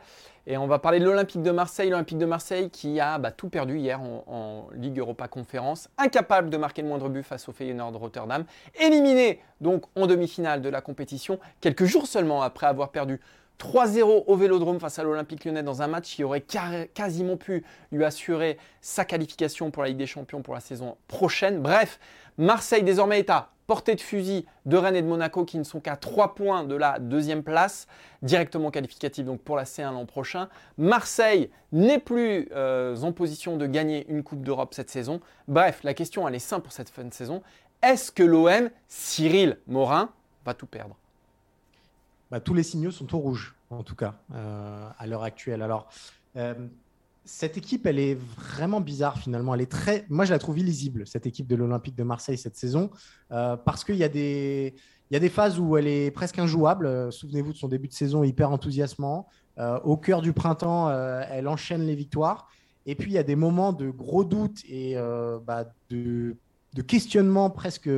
[0.49, 1.89] Et on va parler de l'Olympique de Marseille.
[1.89, 5.89] L'Olympique de Marseille qui a bah, tout perdu hier en, Ligue Europa Conférence.
[5.97, 8.45] Incapable de marquer le moindre but face au Feyenoord Rotterdam.
[8.79, 11.37] Éliminé donc en demi-finale de la compétition.
[11.59, 13.19] Quelques jours seulement après avoir perdu
[13.59, 18.03] 3-0 au Vélodrome face à l'Olympique lyonnais dans un match qui aurait quasiment pu lui
[18.05, 21.59] assurer sa qualification pour la Ligue des Champions pour la saison prochaine.
[21.59, 21.99] Bref,
[22.37, 25.81] Marseille désormais est à portée de fusil de Rennes et de Monaco qui ne sont
[25.81, 27.87] qu'à 3 points de la deuxième place,
[28.21, 30.47] directement qualificative donc pour la C1 l'an prochain.
[30.77, 35.19] Marseille n'est plus euh, en position de gagner une Coupe d'Europe cette saison.
[35.47, 37.43] Bref, la question elle est simple pour cette fin de saison.
[37.83, 40.09] Est-ce que l'OM, Cyril Morin,
[40.45, 40.95] va tout perdre?
[42.31, 45.61] Bah, Tous les signaux sont au rouge, en tout cas, euh, à l'heure actuelle.
[45.61, 45.89] Alors,
[46.35, 46.53] euh,
[47.25, 49.53] cette équipe, elle est vraiment bizarre finalement.
[49.53, 52.55] Elle est très, moi je la trouve illisible cette équipe de l'Olympique de Marseille cette
[52.55, 52.89] saison
[53.31, 54.73] euh, parce qu'il y a des,
[55.29, 57.11] phases où elle est presque injouable.
[57.11, 59.27] Souvenez-vous de son début de saison hyper enthousiasmant.
[59.83, 62.47] Au cœur du printemps, elle enchaîne les victoires.
[62.85, 64.95] Et puis il y a des moments de gros doutes et
[65.45, 66.37] bah, de,
[66.77, 67.89] de, questionnement presque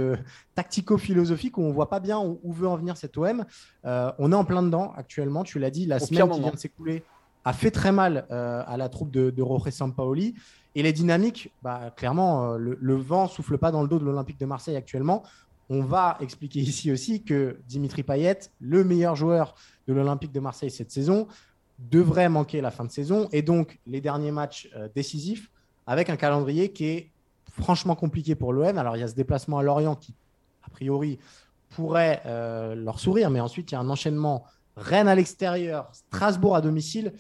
[0.56, 3.46] tactico-philosophique où on voit pas bien où, veut en venir cet OM.
[3.84, 5.44] on est en plein dedans actuellement.
[5.44, 7.04] Tu l'as dit, la semaine qui vient de s'écouler
[7.46, 10.36] a fait très mal euh, à la troupe de, de Jorge Sampaoli.
[10.76, 14.06] Et les dynamiques, bah, clairement, euh, le, le, vent souffle pas dans le dos de
[14.06, 15.24] l'Olympique de Marseille actuellement.
[15.70, 19.56] On va expliquer ici aussi que Dimitri Payet, le meilleur joueur
[19.88, 21.28] de l'Olympique de Marseille cette saison,
[21.80, 25.50] devrait manquer la fin de saison et donc les derniers matchs euh, décisifs
[25.88, 27.12] avec un calendrier qui est
[27.60, 28.78] franchement compliqué pour l'OM.
[28.78, 30.14] Alors il y a ce déplacement à Lorient qui,
[30.64, 31.20] a priori,
[31.70, 34.46] pourrait leur sourire, mais ensuite il y a un enchaînement
[34.80, 37.14] Rennes à l'extérieur, Strasbourg à domicile,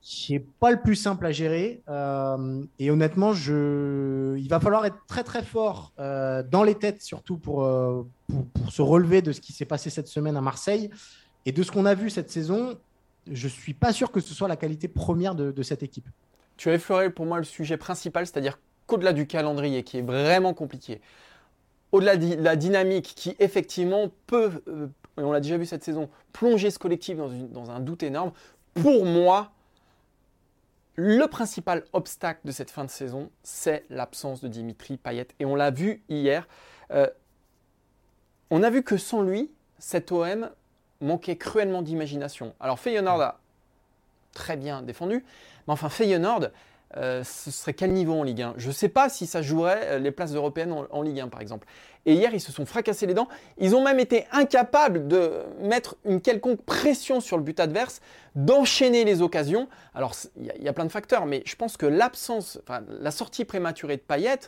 [0.00, 1.82] qui n'est pas le plus simple à gérer.
[1.88, 7.40] Euh, et honnêtement, il va falloir être très très fort euh, dans les têtes, surtout
[7.46, 10.90] euh, pour, pour, se relever de ce qui s'est passé cette semaine à Marseille.
[11.46, 12.76] Et de ce qu'on a vu cette saison,
[13.30, 16.08] je ne suis pas sûr que ce soit la qualité première de, de cette équipe.
[16.56, 20.54] Tu as effleuré pour moi le sujet principal, c'est-à-dire qu'au-delà du calendrier qui est vraiment
[20.54, 21.00] compliqué,
[21.92, 24.62] au-delà de la dynamique qui effectivement peut
[25.18, 28.32] et on l'a déjà vu cette saison, plonger ce collectif dans, un doute énorme.
[28.74, 29.52] Pour moi,
[30.94, 35.28] le principal obstacle de cette fin de saison, c'est l'absence de Dimitri Payet.
[35.38, 36.48] Et on l'a vu hier.
[36.90, 37.08] Euh,
[38.50, 40.50] on a vu que sans lui, cet OM
[41.00, 42.54] manquait cruellement d'imagination.
[42.60, 43.40] Alors Feyenoord a
[44.32, 45.24] très bien défendu,
[45.66, 46.48] mais enfin Feyenoord,
[46.96, 49.98] euh, ce serait quel niveau en Ligue 1 Je ne sais pas si ça jouerait
[49.98, 51.66] les places européennes en, Ligue 1 par exemple.
[52.04, 53.28] Et hier, ils se sont fracassés les dents.
[53.58, 58.00] Ils ont même été incapables de mettre une quelconque pression sur le but adverse,
[58.34, 59.68] d'enchaîner les occasions.
[59.94, 63.44] Alors, il y, a plein de facteurs, mais je pense que l'absence, enfin, la sortie
[63.44, 64.38] prématurée de Payet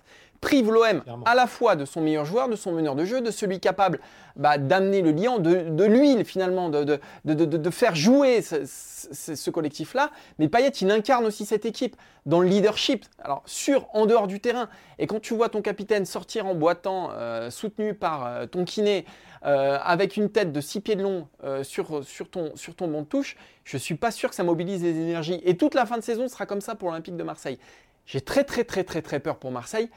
[0.44, 3.30] prive l'OM à la fois de son meilleur joueur, de son meneur de jeu, de
[3.30, 3.98] celui capable
[4.37, 10.11] bah, d'amener le lion, de, de lui finalement, de, de, faire jouer ce, collectif-là.
[10.38, 14.38] Mais Payet, il incarne aussi cette équipe dans le leadership, alors sur, en dehors du
[14.38, 14.68] terrain.
[14.98, 19.07] Et quand tu vois ton capitaine sortir en boitant, euh, soutenu par euh, ton kiné,
[19.46, 21.26] euh, avec une tête de 6 pieds de long
[21.62, 24.44] sur, sur, ton, sur ton banc de touche, je ne suis pas sûr que ça
[24.44, 25.40] mobilise les énergies.
[25.44, 27.59] Et toute la fin de saison sera comme ça pour l'Olympique de Marseille.
[28.07, 29.88] J'ai très très très très très peur pour Marseille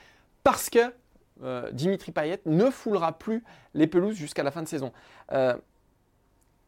[0.43, 0.93] parce que
[1.43, 4.91] euh, Dimitri Payet ne foulera plus les pelouses jusqu'à la fin de saison.
[5.31, 5.55] Euh,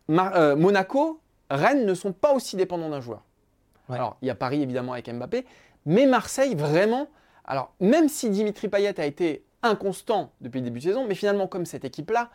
[0.09, 3.23] euh, Monaco, Rennes ne sont pas aussi dépendants d'un joueur.
[3.89, 5.45] Alors, il y a Paris évidemment avec Mbappé,
[5.85, 7.07] mais Marseille vraiment.
[7.45, 11.47] Alors, même si Dimitri Payet a été inconstant depuis le début de saison, mais finalement,
[11.47, 12.29] comme cette équipe-là,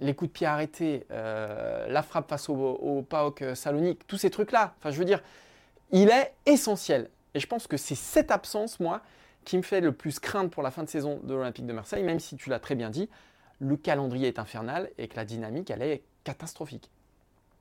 [0.00, 4.74] les coups de pied arrêtés, la frappe face au, au PAOK Salonique, tous ces trucs-là,
[4.78, 5.22] enfin, je veux dire,
[5.92, 7.08] il est essentiel.
[7.34, 9.00] Et je pense que c'est cette absence, moi,
[9.44, 12.02] qui me fait le plus craindre pour la fin de saison de l'Olympique de Marseille,
[12.02, 13.08] même si tu l'as très bien dit,
[13.58, 16.90] le calendrier est infernal et que la dynamique, elle est catastrophique.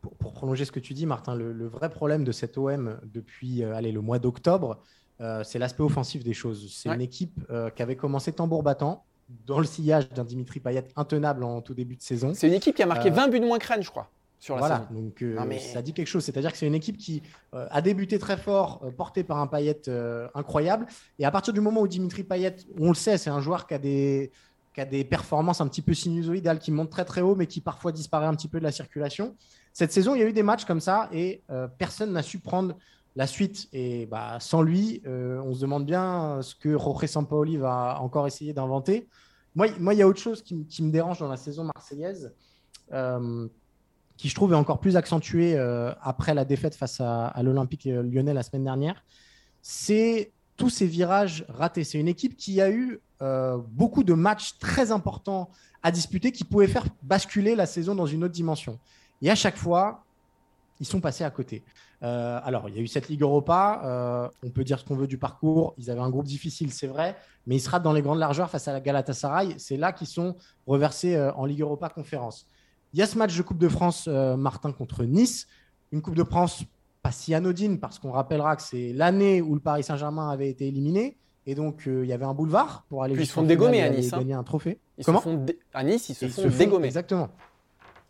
[0.02, 3.76] Pour, prolonger ce que tu dis, Martin, le, vrai problème de cette OM depuis euh,
[3.76, 4.80] allez, le mois d'octobre,
[5.20, 6.74] euh, c'est l'aspect offensif des choses.
[6.74, 9.06] C'est une équipe euh, qui avait commencé tambour battant,
[9.46, 12.34] dans le sillage d'un Dimitri Payet intenable en tout début de saison.
[12.34, 14.10] C'est une équipe qui a marqué 20 buts de moins que Rennes, je crois
[14.50, 16.24] voilà, donc euh, ça dit quelque chose.
[16.24, 17.22] C'est-à-dire que c'est une équipe qui
[17.54, 19.82] euh, a débuté très fort, euh, porté par un Payet
[20.34, 20.88] incroyable.
[21.20, 23.74] Et à partir du moment où Dimitri Payet, on le sait, c'est un joueur qui
[23.74, 24.32] a des
[24.74, 27.60] qui a des performances un petit peu sinusoïdales, qui monte très très haut, mais qui
[27.60, 29.36] parfois disparaît un petit peu de la circulation.
[29.74, 31.44] Cette saison, il y a eu des matchs comme ça et
[31.78, 32.78] personne n'a su prendre
[33.18, 33.68] la suite.
[33.74, 38.54] Et bah, sans lui, on se demande bien ce que Jorge Sampaoli va encore essayer
[38.54, 39.10] d'inventer.
[39.56, 42.34] Moi, moi, il y a autre chose qui, qui, me dérange dans la saison marseillaise
[44.22, 48.36] qui je trouve est encore plus accentué euh, après la défaite face à, l'Olympique lyonnais
[48.36, 49.04] la semaine dernière,
[49.64, 51.84] c'est tous ces virages ratés.
[51.84, 55.50] C'est une équipe qui a eu euh, beaucoup de matchs très importants
[55.82, 58.78] à disputer qui pouvaient faire basculer la saison dans une autre dimension.
[59.24, 60.04] Et à chaque fois,
[60.80, 61.64] ils sont passés à côté.
[62.04, 64.30] Euh, alors, il y a eu cette Ligue Europa.
[64.44, 65.74] on peut dire ce qu'on veut du parcours.
[65.80, 68.52] Ils avaient un groupe difficile, c'est vrai, mais ils se ratent dans les grandes largeurs
[68.52, 69.56] face à la Galatasaray.
[69.58, 70.36] C'est là qu'ils sont
[70.68, 72.46] reversés en Ligue Europa Conférence.
[72.94, 75.48] Il y a ce match de Coupe de France, euh, Martin, contre Nice.
[75.92, 76.64] Une Coupe de France
[77.02, 80.68] pas si anodine, parce qu'on rappellera que c'est l'année où le Paris Saint-Germain avait été
[80.68, 81.18] éliminé.
[81.48, 83.82] Et donc, euh, il y avait un boulevard pour aller Puis ils se font dégommer
[83.82, 84.14] à Nice.
[84.14, 84.20] Hein.
[84.20, 84.78] Gagner un trophée.
[85.04, 85.24] Comment
[85.74, 86.88] À Nice, ils se, font, dégommer.
[86.88, 87.30] Exactement.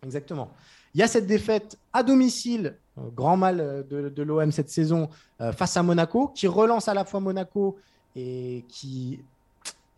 [0.04, 0.50] Exactement.
[0.94, 5.10] Il y a cette défaite à domicile, euh, grand mal de, de l'OM cette saison,
[5.40, 7.78] face à Monaco, qui relance à la fois Monaco
[8.16, 9.22] et qui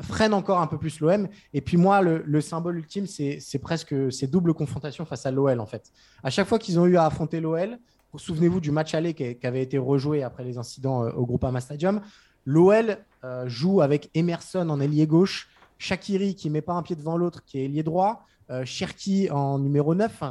[0.03, 1.27] freine encore un peu plus l'OM.
[1.53, 5.65] Et puis moi, le, symbole ultime, c'est presque ces doubles confrontations face à l'OL, en
[5.65, 5.91] fait.
[6.23, 7.77] À chaque fois qu'ils ont eu à affronter l'OL,
[8.15, 12.01] souvenez-vous du match aller qui, avait été rejoué après les incidents euh, au Groupama Stadium,
[12.45, 17.17] l'OL euh, joue avec Emerson en ailier gauche, Shakiri qui met pas un pied devant
[17.17, 20.23] l'autre, qui est ailier droit, euh, Cherki en numéro 9.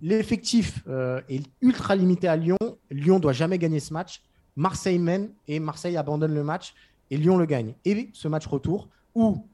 [0.00, 0.84] L'effectif
[1.28, 2.56] est ultra limité à Lyon.
[2.90, 4.22] Lyon doit jamais gagner ce match.
[4.54, 6.72] Marseille mène et Marseille abandonne le match
[7.10, 7.74] et Lyon le gagne.
[7.84, 9.44] Et ce match retour où,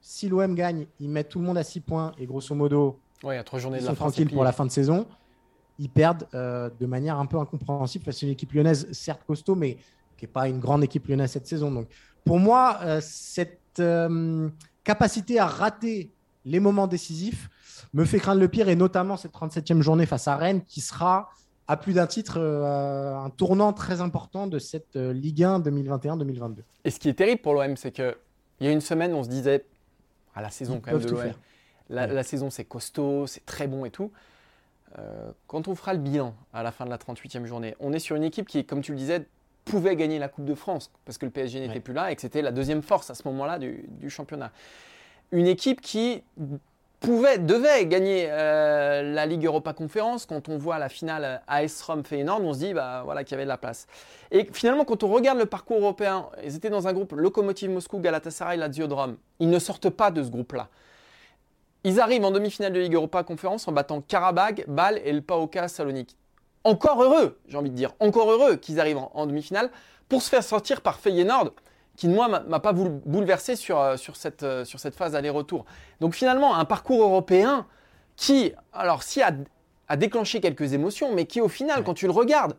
[0.00, 3.42] si l'OM gagne, ils mettent tout le monde à 6 points et grosso modo, ouais,
[3.42, 5.06] trois journées ils sont tranquilles pour la fin de saison.
[5.78, 9.54] Ils perdent euh, de manière un peu incompréhensible face à une équipe lyonnaise, certes costaud,
[9.54, 9.76] mais
[10.16, 11.70] qui n'est pas une grande équipe lyonnaise cette saison.
[11.70, 11.88] Donc,
[12.24, 14.48] pour moi, euh, cette euh,
[14.82, 16.10] capacité à rater
[16.44, 17.48] les moments décisifs
[17.94, 21.30] me fait craindre le pire, et notamment cette 37e journée face à Rennes, qui sera
[21.68, 26.62] à plus d'un titre euh, un tournant très important de cette euh, Ligue 1 2021-2022.
[26.84, 28.16] Et ce qui est terrible pour l'OM, c'est qu'il
[28.60, 29.66] y a une semaine, on se disait,
[30.34, 31.32] à ah, la saison quand même de l'OM,
[31.90, 34.10] la, saison c'est costaud, c'est très bon et tout.
[34.98, 37.98] Euh, quand on fera le bilan à la fin de la 38e journée, on est
[37.98, 39.26] sur une équipe qui, comme tu le disais,
[39.66, 42.22] pouvait gagner la Coupe de France parce que le PSG n'était plus là et que
[42.22, 44.50] c'était la deuxième force à ce moment-là du, du championnat.
[45.30, 46.22] Une équipe qui
[47.00, 50.26] pouvait, devait gagner euh, la Ligue Europa Conférence.
[50.26, 53.34] Quand on voit la finale AS Rome Feyenoord, on se dit bah, voilà, qu'il y
[53.34, 53.86] avait de la place.
[54.30, 57.98] Et finalement, quand on regarde le parcours européen, ils étaient dans un groupe Lokomotiv Moscou,
[57.98, 58.94] Galatasaray, Lazio de.
[59.40, 60.68] Ils ne sortent pas de ce groupe-là.
[61.84, 65.58] Ils arrivent en demi-finale de Ligue Europa Conférence en battant Karabag, Bâle et le PAOK
[65.68, 66.16] Salonique.
[66.64, 69.70] Encore heureux, j'ai envie de dire, encore heureux qu'ils arrivent en, en demi-finale
[70.08, 71.52] pour se faire sortir par Feyenoord
[71.98, 75.64] qui, moi, m'a pas bouleversé sur, euh, sur, cette, euh, sur cette phase aller-retour.
[76.00, 77.66] Donc finalement, un parcours européen
[78.14, 79.32] qui, alors si a,
[79.88, 82.54] a, déclenché quelques émotions, mais qui au final, quand tu le regardes,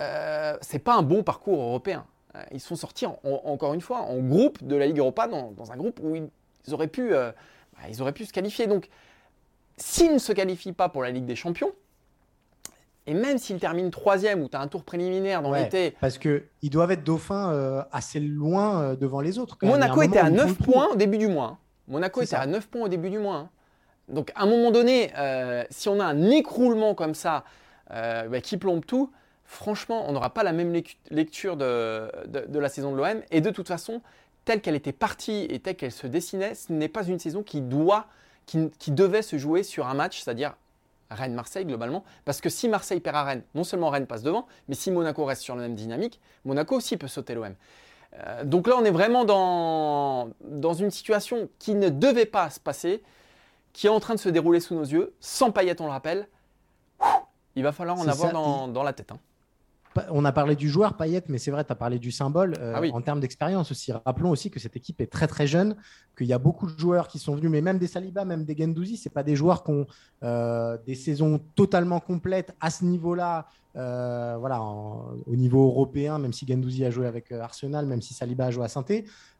[0.00, 2.06] euh, c'est pas un bon parcours européen.
[2.36, 5.76] Euh, ils sont sortis, encore une fois, en groupe de la Ligue Europa, dans, un
[5.76, 6.30] groupe où ils,
[6.72, 7.34] auraient pu, bah,
[7.90, 8.66] ils auraient pu se qualifier.
[8.66, 8.88] Donc,
[9.76, 11.72] s'ils ne se qualifient pas pour la Ligue des Champions,
[13.08, 15.96] et même s'ils terminent troisième ou tu as un tour préliminaire dans l'été.
[16.00, 19.56] Parce qu'ils doivent être dauphins assez loin devant les autres.
[19.62, 21.46] Monaco était à 9 points au début du mois.
[21.46, 21.58] Hein.
[21.88, 23.36] Monaco était à 9 points au début du mois.
[23.36, 23.50] Hein.
[24.08, 27.44] Donc à un moment donné, euh, si on a un écroulement comme ça
[27.92, 29.10] euh, bah, qui plombe tout,
[29.44, 30.72] franchement, on n'aura pas la même
[31.10, 32.10] lecture de,
[32.52, 33.22] la saison de l'OM.
[33.30, 34.02] Et de toute façon,
[34.44, 37.60] telle qu'elle était partie et telle qu'elle se dessinait, ce n'est pas une saison qui
[37.60, 38.06] doit,
[38.46, 40.54] qui, devait se jouer sur un match, c'est-à-dire
[41.10, 42.04] Rennes-Marseille globalement.
[42.24, 45.24] Parce que si Marseille perd à Rennes, non seulement Rennes passe devant, mais si Monaco
[45.24, 47.54] reste sur la même dynamique, Monaco aussi peut sauter l'OM.
[48.14, 52.60] Euh, donc là, on est vraiment dans, dans une situation qui ne devait pas se
[52.60, 53.02] passer
[53.78, 56.26] qui est en train de se dérouler sous nos yeux, sans paillettes, on le rappelle.
[57.54, 58.32] Il va falloir en avoir
[58.68, 59.12] dans, la tête.
[59.12, 59.20] Hein.
[60.10, 62.74] On a parlé du joueur paillette, mais c'est vrai, tu as parlé du symbole euh,
[62.76, 63.92] ah en termes d'expérience aussi.
[63.92, 65.76] Rappelons aussi que cette équipe est très très jeune,
[66.16, 68.56] qu'il y a beaucoup de joueurs qui sont venus, mais même des Saliba, même des
[68.56, 69.86] Gendouzi, ce pas des joueurs qui ont
[70.22, 76.46] euh, des saisons totalement complètes à ce niveau-là euh, voilà, au niveau européen, même si
[76.46, 78.84] Gendouzi a joué avec euh, Arsenal, même si Saliba a joué à saint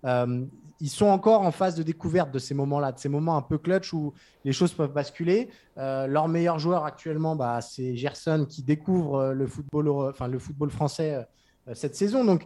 [0.04, 0.44] euh,
[0.80, 3.58] ils sont encore en phase de découverte de ces moments-là, de ces moments un peu
[3.58, 4.12] clutch où
[4.44, 5.48] les choses peuvent basculer.
[5.76, 11.26] leur meilleur joueur actuellement, bah, c'est Gerson qui découvre le football, enfin, le football français
[11.74, 12.24] cette saison.
[12.24, 12.44] Donc,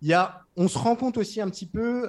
[0.00, 2.08] y a, on se rend compte aussi un petit peu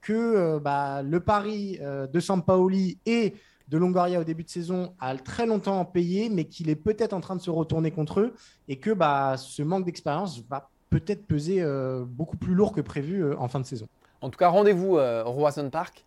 [0.00, 3.34] que bah, le pari de Sampaoli et
[3.68, 7.20] de Longoria au début de saison a très longtemps payé, mais qu'il est peut-être en
[7.20, 8.34] train de se retourner contre eux
[8.68, 13.24] et que bah, ce manque d'expérience va peut-être peser euh, beaucoup plus lourd que prévu
[13.24, 13.88] euh, en fin de saison.
[14.20, 16.04] En tout cas, rendez-vous euh, au Roison Park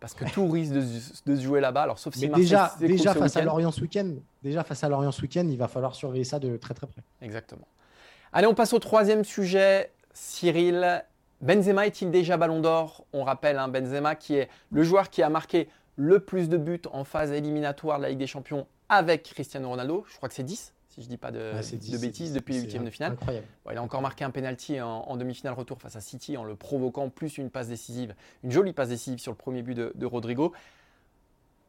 [0.00, 1.82] parce que tout risque de, se jouer là-bas.
[1.82, 5.22] Alors, sauf si déjà, déjà face à Lorient ce week-end, déjà face à Lorient ce
[5.22, 7.02] week-end, il va falloir surveiller ça de très très près.
[7.22, 7.66] Exactement.
[8.32, 9.90] Allez, on passe au troisième sujet.
[10.12, 11.02] Cyril,
[11.40, 13.06] Benzema est-il déjà Ballon d'Or?
[13.12, 16.82] On rappelle, hein, Benzema qui est le joueur qui a marqué le plus de buts
[16.92, 20.04] en phase éliminatoire de la Ligue des Champions avec Cristiano Ronaldo.
[20.08, 21.52] Je crois que c'est 10, si je ne dis pas de,
[21.98, 23.12] bêtises, depuis les huitièmes de finale.
[23.12, 23.46] Incroyable.
[23.70, 27.08] il a encore marqué un penalty en, demi-finale retour face à City en le provoquant,
[27.08, 30.52] plus une passe décisive, une jolie passe décisive sur le premier but de, Rodrigo.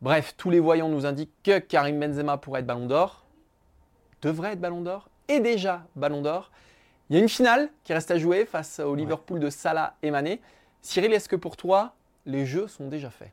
[0.02, 3.26] Bref, tous les voyants nous indiquent que Karim Benzema pourrait être Ballon d'Or,
[4.22, 6.52] devrait être Ballon d'Or, et déjà Ballon d'Or.
[7.10, 10.12] Il y a une finale qui reste à jouer face au Liverpool de Salah et
[10.12, 10.42] Mané.
[10.82, 13.32] Cyril, est-ce que pour toi, les jeux sont déjà faits?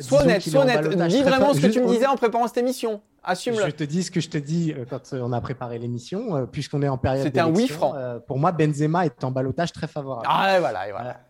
[0.00, 0.88] Sois honnête, sois honnête.
[1.08, 3.00] Dis vraiment ce que tu me disais en préparant cette émission.
[3.22, 3.66] Assume-le.
[3.66, 6.46] Je te dis ce que je te dis euh, quand on a préparé l'émission, euh,
[6.46, 7.24] puisqu'on est en période.
[7.24, 7.94] C'était un oui franc.
[7.94, 10.26] Euh, pour moi, Benzema est en balotage très favorable.
[10.28, 11.20] Ah, voilà, et voilà.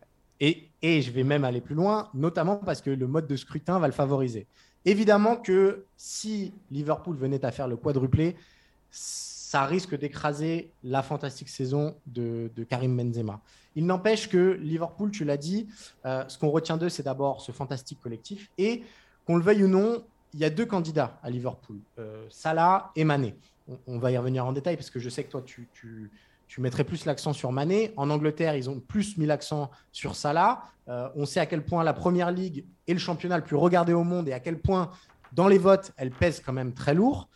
[0.40, 3.78] Et, et, je vais même aller plus loin, notamment parce que le mode de scrutin
[3.78, 4.48] va le favoriser.
[4.84, 8.36] Évidemment que si Liverpool venait à faire le quadruplé,
[9.54, 13.40] ça risque d'écraser la fantastique saison de, Karim Benzema.
[13.76, 15.68] Il n'empêche que Liverpool, tu l'as dit,
[16.04, 18.50] euh, ce qu'on retient d'eux, c'est d'abord ce fantastique collectif.
[18.58, 18.82] Et
[19.24, 23.04] qu'on le veuille ou non, il y a deux candidats à Liverpool, euh, Salah et
[23.04, 23.36] Mané.
[23.86, 26.10] On, va y revenir en détail parce que je sais que toi, tu,
[26.58, 27.92] mettrais plus l'accent sur Mané.
[27.96, 30.64] En Angleterre, ils ont plus mis l'accent sur Salah.
[30.88, 33.92] Euh, on sait à quel point la Première Ligue est le championnat le plus regardé
[33.92, 34.90] au monde et à quel point,
[35.32, 37.28] dans les votes, elle pèse quand même très lourd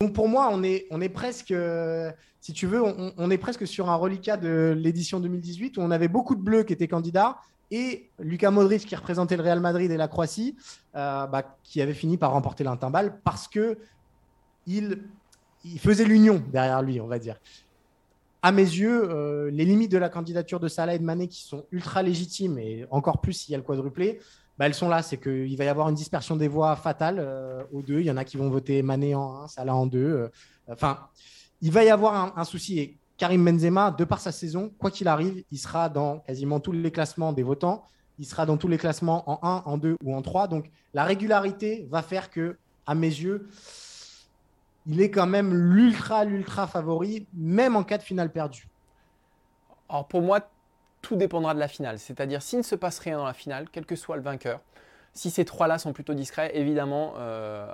[0.00, 1.54] donc pour moi, on est, on est presque,
[2.40, 6.08] si tu veux, on, est presque sur un reliquat de l'édition 2018 où on avait
[6.08, 7.38] beaucoup de bleus qui étaient candidats
[7.70, 10.56] et Lucas Modric qui représentait le Real Madrid et la Croatie,
[10.94, 13.78] euh, bah, qui avait fini par remporter l'intimbal parce que
[14.66, 15.02] il,
[15.64, 17.40] il faisait l'union derrière lui, on va dire.
[18.42, 21.42] À mes yeux, euh, les limites de la candidature de Salah et de Mané qui
[21.42, 24.20] sont ultra légitimes et encore plus s'il y a le quadruplé,
[24.58, 25.02] bah, elles sont là.
[25.02, 28.00] C'est qu'il va y avoir une dispersion des voix fatale euh, aux deux.
[28.00, 29.98] Il y en a qui vont voter Mané en 1, Salah en 2.
[29.98, 30.28] Euh,
[30.68, 30.98] enfin,
[31.60, 32.78] il va y avoir un, souci.
[32.78, 36.72] Et Karim Benzema, de par sa saison, quoi qu'il arrive, il sera dans quasiment tous
[36.72, 37.84] les classements des votants.
[38.18, 40.48] Il sera dans tous les classements en 1, en 2 ou en 3.
[40.48, 43.48] Donc la régularité va faire que, à mes yeux,
[44.86, 48.68] il est quand même l'ultra, l'ultra favori, même en cas de finale perdue.
[49.88, 50.40] Alors pour moi,
[51.06, 52.00] tout dépendra de la finale.
[52.00, 54.60] C'est-à-dire, s'il ne se passe rien dans la finale, quel que soit le vainqueur,
[55.12, 57.72] si ces trois-là sont plutôt discrets, évidemment, euh,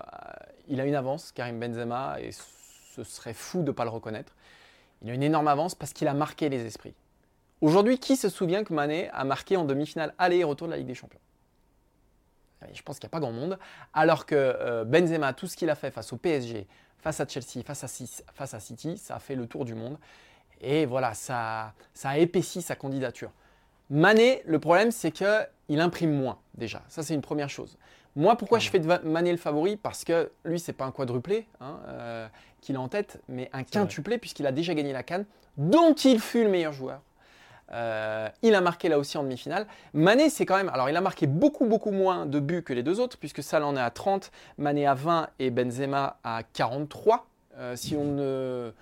[0.68, 4.34] il a une avance, Karim Benzema, et ce serait fou de ne pas le reconnaître.
[5.00, 6.92] Il a une énorme avance parce qu'il a marqué les esprits.
[7.62, 10.76] Aujourd'hui, qui se souvient que Mané a marqué en demi-finale aller et retour de la
[10.76, 11.20] Ligue des Champions?
[12.70, 13.58] Je pense qu'il n'y a pas grand monde.
[13.94, 16.66] Alors que euh, Benzema, tout ce qu'il a fait face au PSG,
[16.98, 17.88] face à Chelsea, face à,
[18.34, 19.96] face à City, ça a fait le tour du monde.
[20.62, 23.30] Et voilà, ça, ça a épaissi sa candidature.
[23.90, 26.82] Mané, le problème, c'est qu'il imprime moins déjà.
[26.88, 27.76] Ça, c'est une première chose.
[28.14, 29.76] Moi, pourquoi je fais de Mané le favori?
[29.76, 32.28] Parce que lui, c'est pas un quadruplé hein, euh,
[32.60, 35.24] qu'il a en tête, mais un quintuplé, puisqu'il a déjà gagné la Cannes,
[35.56, 37.00] dont il fut le meilleur joueur.
[37.72, 39.66] Euh, il a marqué là aussi en demi-finale.
[39.94, 40.68] Mané, c'est quand même.
[40.68, 43.66] Alors, il a marqué beaucoup, beaucoup moins de buts que les deux autres, puisque Salah
[43.66, 47.26] en est à 30, Mané à 20 et Benzema à 43.
[47.56, 48.72] Euh, si on ne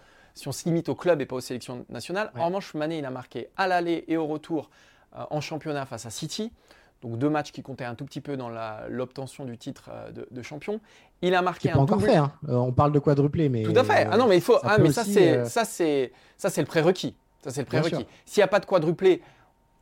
[0.40, 2.32] si on se limite au club et pas aux sélections nationales.
[2.34, 4.70] En revanche, Mané, il a marqué à l'aller et au retour
[5.16, 6.50] euh, en championnat face à City.
[7.02, 8.50] Donc deux matchs qui comptaient un tout petit peu dans
[8.88, 10.80] l'obtention du titre euh, de, champion.
[11.20, 12.16] Il a marqué un pas encore fait.
[12.16, 12.32] Hein.
[12.48, 14.08] Euh, on parle de quadruplé, mais tout à fait.
[14.10, 14.58] ah non, mais il faut.
[14.60, 17.14] Ça ah, mais ça c'est ça c'est ça c'est le prérequis.
[17.42, 18.06] Ça c'est le prérequis.
[18.24, 19.22] S'il n'y a pas de quadruplé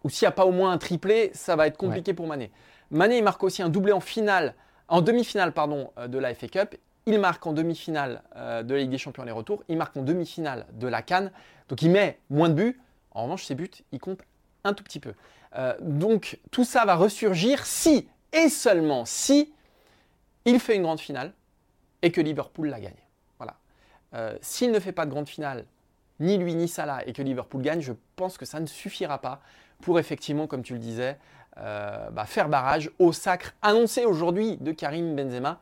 [0.04, 2.50] ou s'il n'y a pas au moins un triplé, ça va être compliqué pour Mané.
[2.90, 4.54] Mané il marque aussi un doublé en finale,
[4.88, 6.76] en demi-finale pardon de la FA Cup.
[7.08, 9.64] Il marque en demi-finale de la Ligue des Champions les retours.
[9.70, 11.32] Il marque en demi-finale de la Cannes.
[11.70, 12.80] Donc il met moins de buts.
[13.12, 14.20] En revanche, ses buts, il compte
[14.64, 15.14] un tout petit peu.
[15.56, 19.52] Euh, donc tout ça va ressurgir si et seulement si
[20.44, 21.32] il fait une grande finale
[22.02, 23.02] et que Liverpool la gagne.
[23.38, 23.56] Voilà.
[24.14, 25.64] Euh, s'il ne fait pas de grande finale,
[26.20, 29.40] ni lui ni Salah, et que Liverpool gagne, je pense que ça ne suffira pas
[29.80, 31.16] pour effectivement, comme tu le disais,
[31.58, 35.60] euh, bah, faire barrage au sacre annoncé aujourd'hui de Karim Benzema.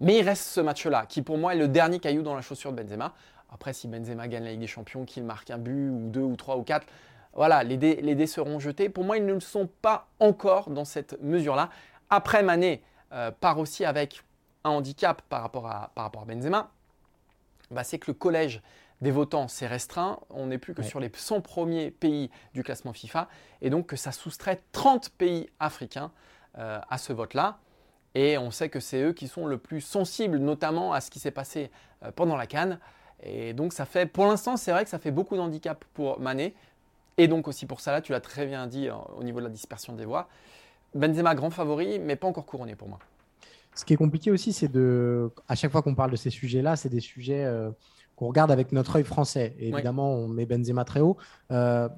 [0.00, 2.72] Mais il reste ce match-là, qui pour moi est le dernier caillou dans la chaussure
[2.72, 3.14] de Benzema.
[3.52, 6.36] Après, si Benzema gagne la Ligue des Champions, qu'il marque un but, ou deux, ou
[6.36, 6.86] trois, ou quatre,
[7.34, 8.88] voilà, les dés, seront jetés.
[8.88, 11.70] Pour moi, ils ne le sont pas encore dans cette mesure-là.
[12.10, 14.22] Après, Mané euh, part aussi avec
[14.64, 16.70] un handicap par rapport à, par rapport à Benzema.
[17.70, 18.62] Bah, c'est que le collège
[19.00, 20.20] des votants s'est restreint.
[20.30, 23.28] On n'est plus que sur les 100 premiers pays du classement FIFA.
[23.62, 26.12] Et donc que ça soustrait 30 pays africains
[26.58, 27.58] euh, à ce vote-là.
[28.14, 31.18] Et on sait que c'est eux qui sont le plus sensibles, notamment à ce qui
[31.18, 31.70] s'est passé
[32.04, 32.78] euh, pendant la Cannes.
[33.22, 36.54] Et donc ça fait, pour l'instant, c'est vrai que ça fait beaucoup d'handicap pour Mané.
[37.16, 39.44] Et donc aussi pour ça, là, tu l'as très bien dit euh, au niveau de
[39.44, 40.28] la dispersion des voix.
[40.94, 42.98] Benzema, grand favori, mais pas encore couronné pour moi.
[43.74, 45.30] Ce qui est compliqué aussi, c'est de.
[45.48, 47.70] À chaque fois qu'on parle de ces sujets-là, c'est des sujets euh,
[48.16, 49.54] qu'on regarde avec notre œil français.
[49.58, 51.16] évidemment, on met Benzema très haut.
[51.50, 51.88] Euh,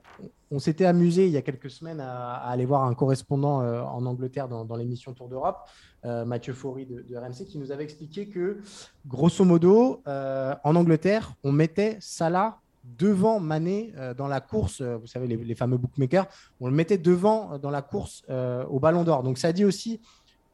[0.50, 4.48] on s'était amusé il y a quelques semaines à, aller voir un correspondant en Angleterre
[4.48, 5.58] dans, l'émission Tour d'Europe,
[6.04, 8.58] Mathieu Faury de, de, RMC, qui nous avait expliqué que,
[9.06, 12.60] grosso modo, en Angleterre, on mettait Salah
[12.98, 16.26] devant Mané euh, dans la course, euh, vous savez, les, fameux bookmakers,
[16.60, 18.24] on le mettait devant euh, dans la course
[18.70, 19.22] au Ballon d'Or.
[19.22, 20.00] Donc ça dit aussi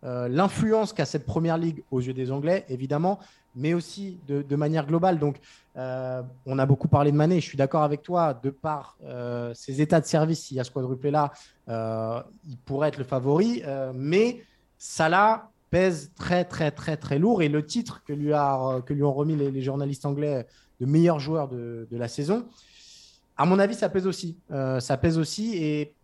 [0.04, 3.20] l'influence qu'a cette première ligue aux yeux des Anglais, évidemment,
[3.54, 5.18] mais aussi de, manière globale.
[5.18, 5.36] Donc
[5.76, 8.96] on a beaucoup parlé de Mané, je suis d'accord avec toi, de par
[9.54, 11.32] ses états de service, s'il y a ce quadruplé-là,
[11.68, 13.62] il pourrait être le favori,
[13.94, 14.42] mais
[14.78, 19.62] Salah pèse très très très très lourd et le titre que lui, ont remis les
[19.62, 20.46] journalistes anglais
[20.82, 22.44] de meilleurs joueurs de, la saison.
[23.36, 24.36] À mon avis, ça pèse aussi.
[24.50, 25.56] Euh, ça pèse aussi.
[25.56, 25.94] Et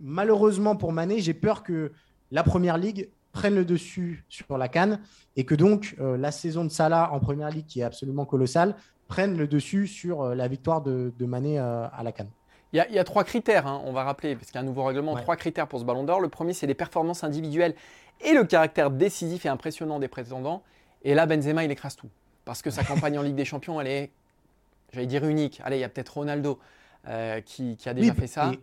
[0.00, 1.92] malheureusement pour Mané, j'ai peur que
[2.30, 4.98] la première ligue prenne le dessus sur la canne
[5.36, 8.74] et que donc euh, la saison de Salah en première ligue, qui est absolument colossale,
[9.08, 12.30] prenne le dessus sur euh, la victoire de, Mané à la canne.
[12.72, 14.84] Il y, a, trois critères, hein, on va rappeler, parce qu'il y a un nouveau
[14.84, 16.20] règlement, trois critères pour ce ballon d'or.
[16.20, 17.74] Le premier, c'est les performances individuelles
[18.22, 20.62] et le caractère décisif et impressionnant des prétendants.
[21.02, 22.08] Et là, Benzema, il écrase tout
[22.46, 24.10] parce que sa campagne en Ligue des Champions, elle est,
[24.94, 25.60] j'allais dire unique.
[25.62, 26.58] Allez, il y a peut-être Ronaldo
[27.06, 28.52] euh, qui, a déjà fait ça.
[28.52, 28.58] Et,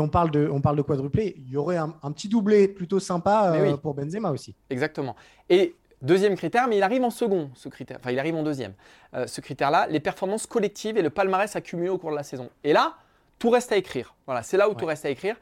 [0.00, 1.34] on, parle de, on parle de quadruplé.
[1.38, 4.54] Il y aurait un, petit doublé plutôt sympa euh, pour Benzema aussi.
[4.70, 5.16] Exactement.
[5.48, 7.98] Et deuxième critère, mais il arrive en second, ce critère.
[8.00, 8.74] Enfin, il arrive en deuxième.
[9.14, 12.50] Euh, ce critère-là, les performances collectives et le palmarès accumulé au cours de la saison.
[12.62, 12.94] Et là,
[13.38, 14.14] tout reste à écrire.
[14.26, 15.36] Voilà, c'est là où tout reste à écrire.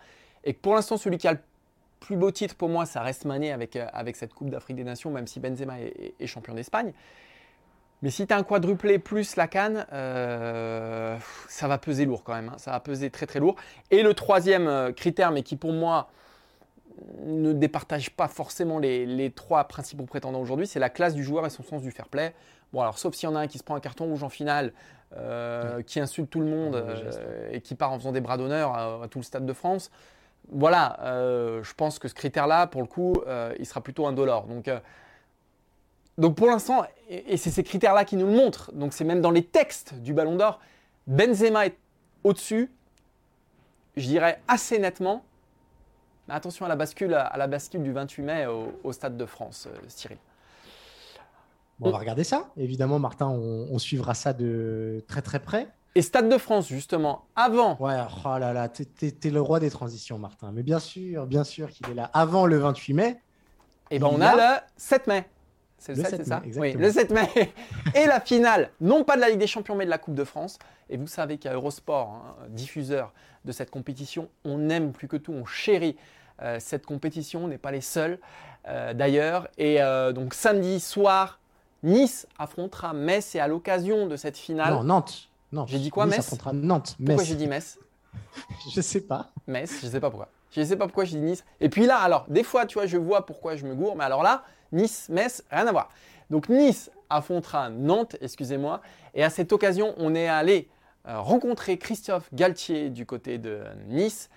[0.44, 1.38] Et pour l'instant, celui qui a le
[2.00, 5.10] plus beau titre pour moi, ça reste Mané avec, avec cette Coupe d'Afrique des Nations,
[5.10, 6.92] même si Benzema est champion d'Espagne.
[8.02, 11.16] Mais si tu as un quadruplé plus la canne, euh,
[11.48, 12.48] ça va peser lourd quand même.
[12.48, 12.58] Hein.
[12.58, 13.54] Ça va peser très très lourd.
[13.90, 16.08] Et le troisième euh, critère, mais qui pour moi
[17.24, 21.50] ne départage pas forcément les, trois principaux prétendants aujourd'hui, c'est la classe du joueur et
[21.50, 22.34] son sens du fair play.
[22.72, 24.28] Bon, alors sauf s'il y en a un qui se prend un carton rouge en
[24.28, 24.72] finale,
[25.16, 26.84] euh, qui insulte tout le monde
[27.50, 29.90] et qui part en faisant des bras d'honneur à, tout le stade de France.
[30.50, 30.98] Voilà,
[31.62, 33.14] je pense que ce critère-là, pour le coup,
[33.58, 34.46] il sera plutôt indolore.
[34.46, 34.68] Donc
[36.18, 39.30] donc pour l'instant, et c'est ces critères-là qui nous le montrent, donc c'est même dans
[39.30, 40.60] les textes du Ballon d'Or,
[41.06, 41.76] Benzema est
[42.24, 42.70] au-dessus,
[43.96, 45.24] je dirais assez nettement.
[46.28, 49.66] Mais attention à la bascule, à la bascule du 28 mai au, Stade de France,
[49.68, 50.18] euh, Cyril.
[51.80, 52.50] on va regarder ça.
[52.56, 55.68] Évidemment, Martin, on, suivra ça de très très près.
[55.94, 57.76] Et Stade de France, justement, avant.
[57.80, 60.52] Ouais, oh là là, t'es le roi des transitions, Martin.
[60.52, 63.20] Mais bien sûr, bien sûr qu'il est là avant le 28 mai.
[63.90, 65.28] Et eh ben on a le 7 mai.
[65.82, 67.28] C'est le, 7, c'est ça Oui, le 7 mai.
[67.96, 70.22] et la finale, non pas de la Ligue des Champions, mais de la Coupe de
[70.22, 70.60] France.
[70.88, 73.12] Et vous savez qu'à Eurosport, hein, diffuseur
[73.44, 75.96] de cette compétition, on aime plus que tout, on chérit
[76.40, 77.44] euh, cette compétition.
[77.44, 78.20] On n'est pas les seuls
[78.68, 79.48] euh, d'ailleurs.
[79.58, 79.78] Et
[80.14, 81.40] donc samedi soir,
[81.82, 84.72] Nice affrontera Metz et à l'occasion de cette finale.
[84.74, 85.30] Non, Nantes.
[85.50, 85.68] Nantes.
[85.68, 86.96] J'ai dit quoi, nice Metz affrontera Nantes.
[87.04, 87.80] Pourquoi j'ai dit Metz?
[88.72, 89.32] Je sais pas.
[89.48, 90.28] Metz, je sais pas pourquoi.
[90.52, 91.44] Je ne sais pas pourquoi j'ai dit Nice.
[91.60, 94.04] Et puis là, alors, des fois, tu vois, je vois pourquoi je me gourre, mais
[94.04, 95.90] alors là, Nice, Metz, rien à voir.
[96.30, 98.80] Donc Nice affrontera Nantes, excusez-moi.
[99.14, 100.68] Et à cette occasion, on est allé
[101.08, 104.30] euh, rencontrer Christophe Galtier du côté de Nice.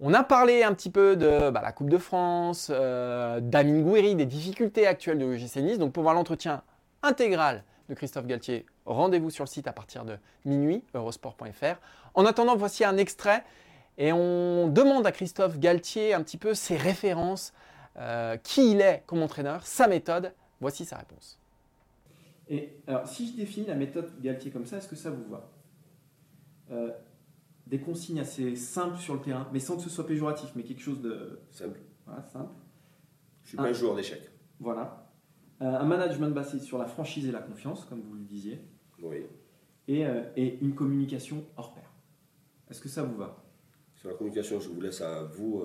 [0.00, 4.14] On a parlé un petit peu de bah, la Coupe de France, euh, d'Amine Gouiri,
[4.14, 5.78] des difficultés actuelles de l'OGC Nice.
[5.78, 6.62] Donc pour voir l'entretien
[7.02, 11.80] intégral de Christophe Galtier, rendez-vous sur le site à partir de minuit, eurosport.fr.
[12.14, 13.44] En attendant, voici un extrait
[13.98, 17.52] et on demande à Christophe Galtier un petit peu ses références,
[18.00, 20.32] euh, qui il est comme entraîneur, sa méthode.
[20.60, 21.38] Voici sa réponse.
[22.48, 25.50] Et alors, si je définis la méthode Galtier comme ça, est-ce que ça vous va?
[26.70, 26.90] Euh,
[27.66, 30.82] Des consignes assez simples sur le terrain, mais sans que ce soit péjoratif, mais quelque
[30.82, 31.80] chose de simple.
[32.04, 32.52] Voilà, simple.
[33.44, 34.28] Je suis pas un joueur d'échecs.
[34.58, 35.06] Voilà.
[35.62, 38.60] Euh, un management basé sur la franchise et la confiance, comme vous le disiez.
[39.02, 39.24] Oui.
[39.88, 41.90] Et, euh, et une communication hors pair.
[42.68, 43.42] Est-ce que ça vous va?
[43.94, 45.62] Sur la communication, je vous laisse à vous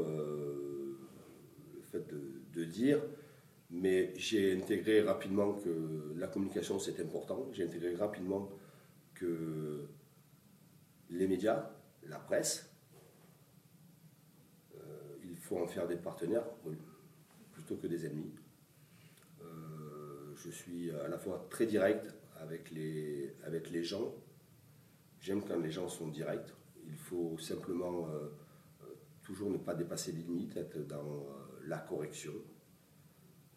[1.99, 3.01] de dire.
[3.71, 7.49] Mais j'ai intégré rapidement que la communication c'est important.
[7.51, 8.49] J'ai intégré rapidement
[9.15, 9.87] que
[11.09, 11.71] les médias,
[12.03, 12.69] la presse,
[14.75, 16.45] euh, il faut en faire des partenaires
[17.53, 18.35] plutôt que des ennemis.
[19.41, 24.13] Euh, je suis à la fois très direct avec les, avec les gens.
[25.19, 26.53] J'aime quand les gens sont directs.
[26.87, 28.29] Il faut simplement euh,
[29.23, 31.25] toujours ne pas dépasser les limites, être dans
[31.65, 32.33] la correction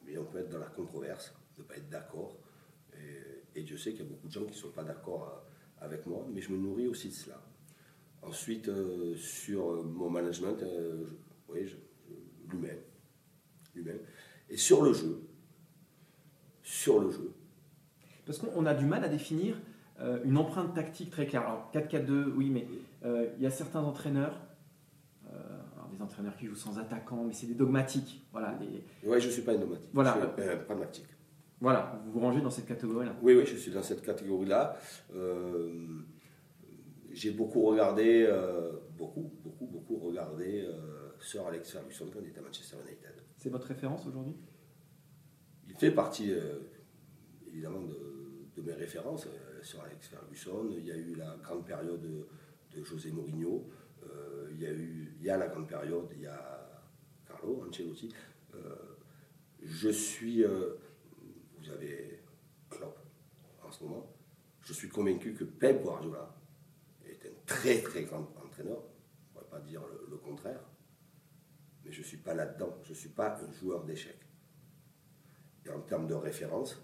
[0.09, 2.37] mais on peut être dans la controverse, ne pas être d'accord.
[3.55, 5.85] Et, Dieu sait qu'il y a beaucoup de gens qui ne sont pas d'accord euh,
[5.85, 7.43] avec moi, mais je me nourris aussi de cela.
[8.23, 10.57] Ensuite, euh, sur euh, mon management,
[11.49, 11.75] oui,
[12.49, 12.77] l'humain.
[13.75, 13.97] L'humain.
[14.49, 15.23] Et sur le jeu.
[16.63, 17.33] Sur le jeu.
[18.25, 19.61] Parce qu'on a du mal à définir
[20.25, 21.43] une empreinte tactique très claire.
[21.43, 22.69] Alors 4-4-2, oui, mais
[23.05, 24.39] il y a certains entraîneurs
[26.03, 28.27] entraîneurs qui jouent sans attaquant, mais c'est des dogmatiques.
[28.33, 28.59] Voilà,
[29.05, 29.91] Ouais, je ne suis pas un dogmatique.
[29.93, 30.17] Voilà.
[30.37, 31.07] Je suis un pragmatique.
[31.61, 33.17] Voilà, vous vous rangez dans cette catégorie-là.
[33.21, 34.77] Oui, oui, je suis dans cette catégorie-là.
[35.15, 36.03] Euh,
[37.11, 42.39] j'ai beaucoup regardé, euh, beaucoup, beaucoup, beaucoup regardé euh, Sir Alex Ferguson quand il était
[42.39, 43.23] à Manchester United.
[43.37, 44.37] C'est votre référence aujourd'hui?
[45.69, 46.33] Il fait partie,
[47.47, 49.29] évidemment, de, mes références.
[49.63, 52.27] Sir Alex Ferguson, il y a eu la grande période de,
[52.77, 53.69] de José Mourinho
[54.51, 56.83] il y a eu, il y a la grande période, il y a
[57.27, 58.15] Carlo Ancelotti.
[58.55, 58.75] Euh,
[59.63, 60.77] je suis, euh,
[61.59, 62.23] vous avez
[62.71, 62.99] Klopp
[63.63, 64.07] en ce moment.
[64.61, 66.35] Je suis convaincu que Pep Guardiola
[67.05, 68.79] est un très très grand entraîneur.
[68.79, 70.61] On ne pourrait pas dire le, contraire.
[71.85, 72.77] Mais je ne suis pas là-dedans.
[72.83, 74.21] Je ne suis pas un joueur d'échecs.
[75.65, 76.81] Et en termes de référence,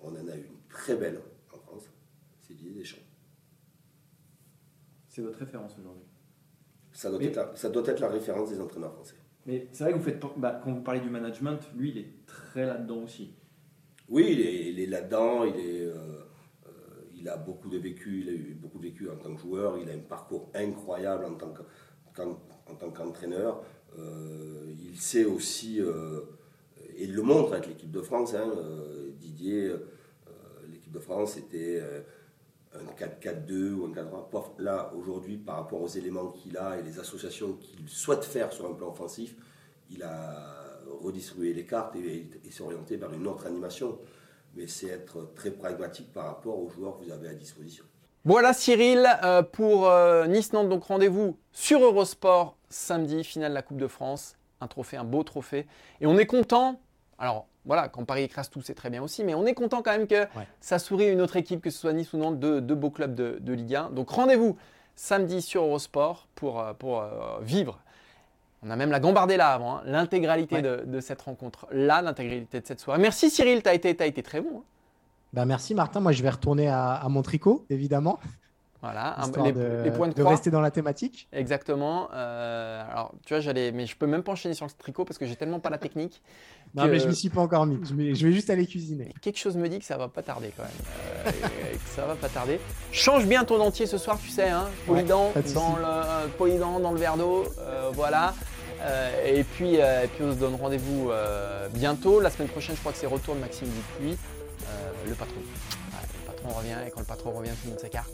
[0.00, 1.20] on en a une très belle
[1.52, 1.90] en France.
[2.42, 3.02] C'est Didier Deschamps.
[5.08, 6.13] C'est votre référence aujourd'hui?
[6.94, 9.16] Ça doit, être la, ça doit être la référence des entraîneurs français.
[9.46, 12.26] Mais c'est vrai que vous faites, bah, quand vous parlez du management, lui, il est
[12.26, 13.34] très là-dedans aussi.
[14.08, 15.94] Oui, il est, là-dedans, il, est, euh,
[16.66, 16.70] euh,
[17.14, 19.76] il a beaucoup de vécu, il a eu beaucoup de vécu en tant que joueur,
[19.78, 21.52] il a un parcours incroyable en tant,
[22.66, 23.62] en, tant qu'entraîneur.
[23.98, 28.52] Euh, il sait aussi, et il le montre avec l'équipe de France, hein,
[29.18, 29.72] Didier,
[30.70, 31.82] l'équipe de France était
[32.74, 34.44] un 4-4-2 ou un 4-3.
[34.58, 38.66] Là, aujourd'hui, par rapport aux éléments qu'il a et les associations qu'il souhaite faire sur
[38.66, 39.34] un plan offensif,
[39.90, 40.64] il a
[41.02, 43.98] redistribué les cartes et, s'est orienté vers une autre animation.
[44.56, 47.84] Mais c'est être très pragmatique par rapport aux joueurs que vous avez à disposition.
[48.24, 50.68] Voilà Cyril euh, pour euh, Nice-Nantes.
[50.68, 54.36] Donc rendez-vous sur Eurosport samedi, finale de la Coupe de France.
[54.60, 55.66] Un trophée, un beau trophée.
[56.00, 56.80] Et on est content.
[57.18, 59.92] Alors, voilà, quand Paris écrase tout, c'est très bien aussi, mais on est content quand
[59.92, 60.26] même que
[60.60, 63.52] ça sourit une autre équipe, que ce soit Nice ou Nantes, deux, beaux clubs de,
[63.52, 63.90] Ligue 1.
[63.90, 64.56] Donc rendez-vous
[64.96, 67.80] samedi sur Eurosport pour, euh, pour euh, vivre.
[68.62, 73.00] On a même la Gambardella avant, hein, l'intégralité de, cette rencontre-là, l'intégralité de cette soirée.
[73.00, 74.58] Merci Cyril, tu as été, as été très bon.
[74.58, 74.62] Hein.
[75.32, 78.20] Bah merci Martin, moi je vais retourner à, à mon tricot, évidemment.
[78.84, 81.26] Voilà, les, de, points de, rester dans la thématique.
[81.32, 82.10] Exactement.
[82.12, 85.16] Euh, alors, tu vois, j'allais, mais je peux même pas enchaîner sur le tricot parce
[85.16, 86.20] que j'ai tellement pas la technique.
[86.74, 87.78] non, mais je m'y suis pas encore mis.
[87.82, 89.14] Je vais, juste aller cuisiner.
[89.22, 91.32] Quelque chose me dit que ça va pas tarder quand même.
[91.44, 91.50] Euh,
[91.96, 92.60] ça va pas tarder.
[92.92, 94.68] Change bien ton dentier ce soir, tu sais, hein.
[94.86, 97.44] Polydent dans le euh, dans le verre d'eau,
[97.94, 98.34] voilà.
[99.24, 101.10] et puis, et puis on se donne rendez-vous
[101.72, 102.20] bientôt.
[102.20, 104.18] La semaine prochaine, je crois que c'est retour de Maxime Dupuis,
[105.08, 105.40] le patron
[106.50, 108.12] revient et quand le patron revient, tout le monde s'écarte.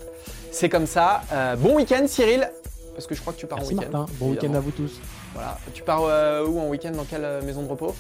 [0.52, 1.22] C'est comme ça.
[1.32, 2.50] Euh, bon week-end, Cyril.
[2.94, 3.98] parce que je crois que tu pars Merci en week-end.
[3.98, 4.12] Martin.
[4.18, 4.92] Bon week-end à vous tous.
[5.34, 5.58] Voilà.
[5.74, 6.92] Tu pars euh, où en week-end?
[6.92, 7.94] Dans quelle euh, maison de repos?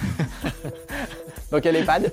[1.50, 2.12] Dans quel EHPAD?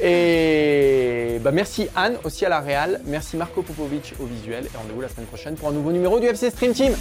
[0.00, 5.00] Et bah merci Anne aussi à la Real, merci Marco Popovic au visuel et rendez-vous
[5.00, 6.94] la semaine prochaine pour un nouveau numéro du FC Stream Team.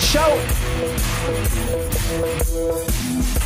[0.00, 0.30] Ciao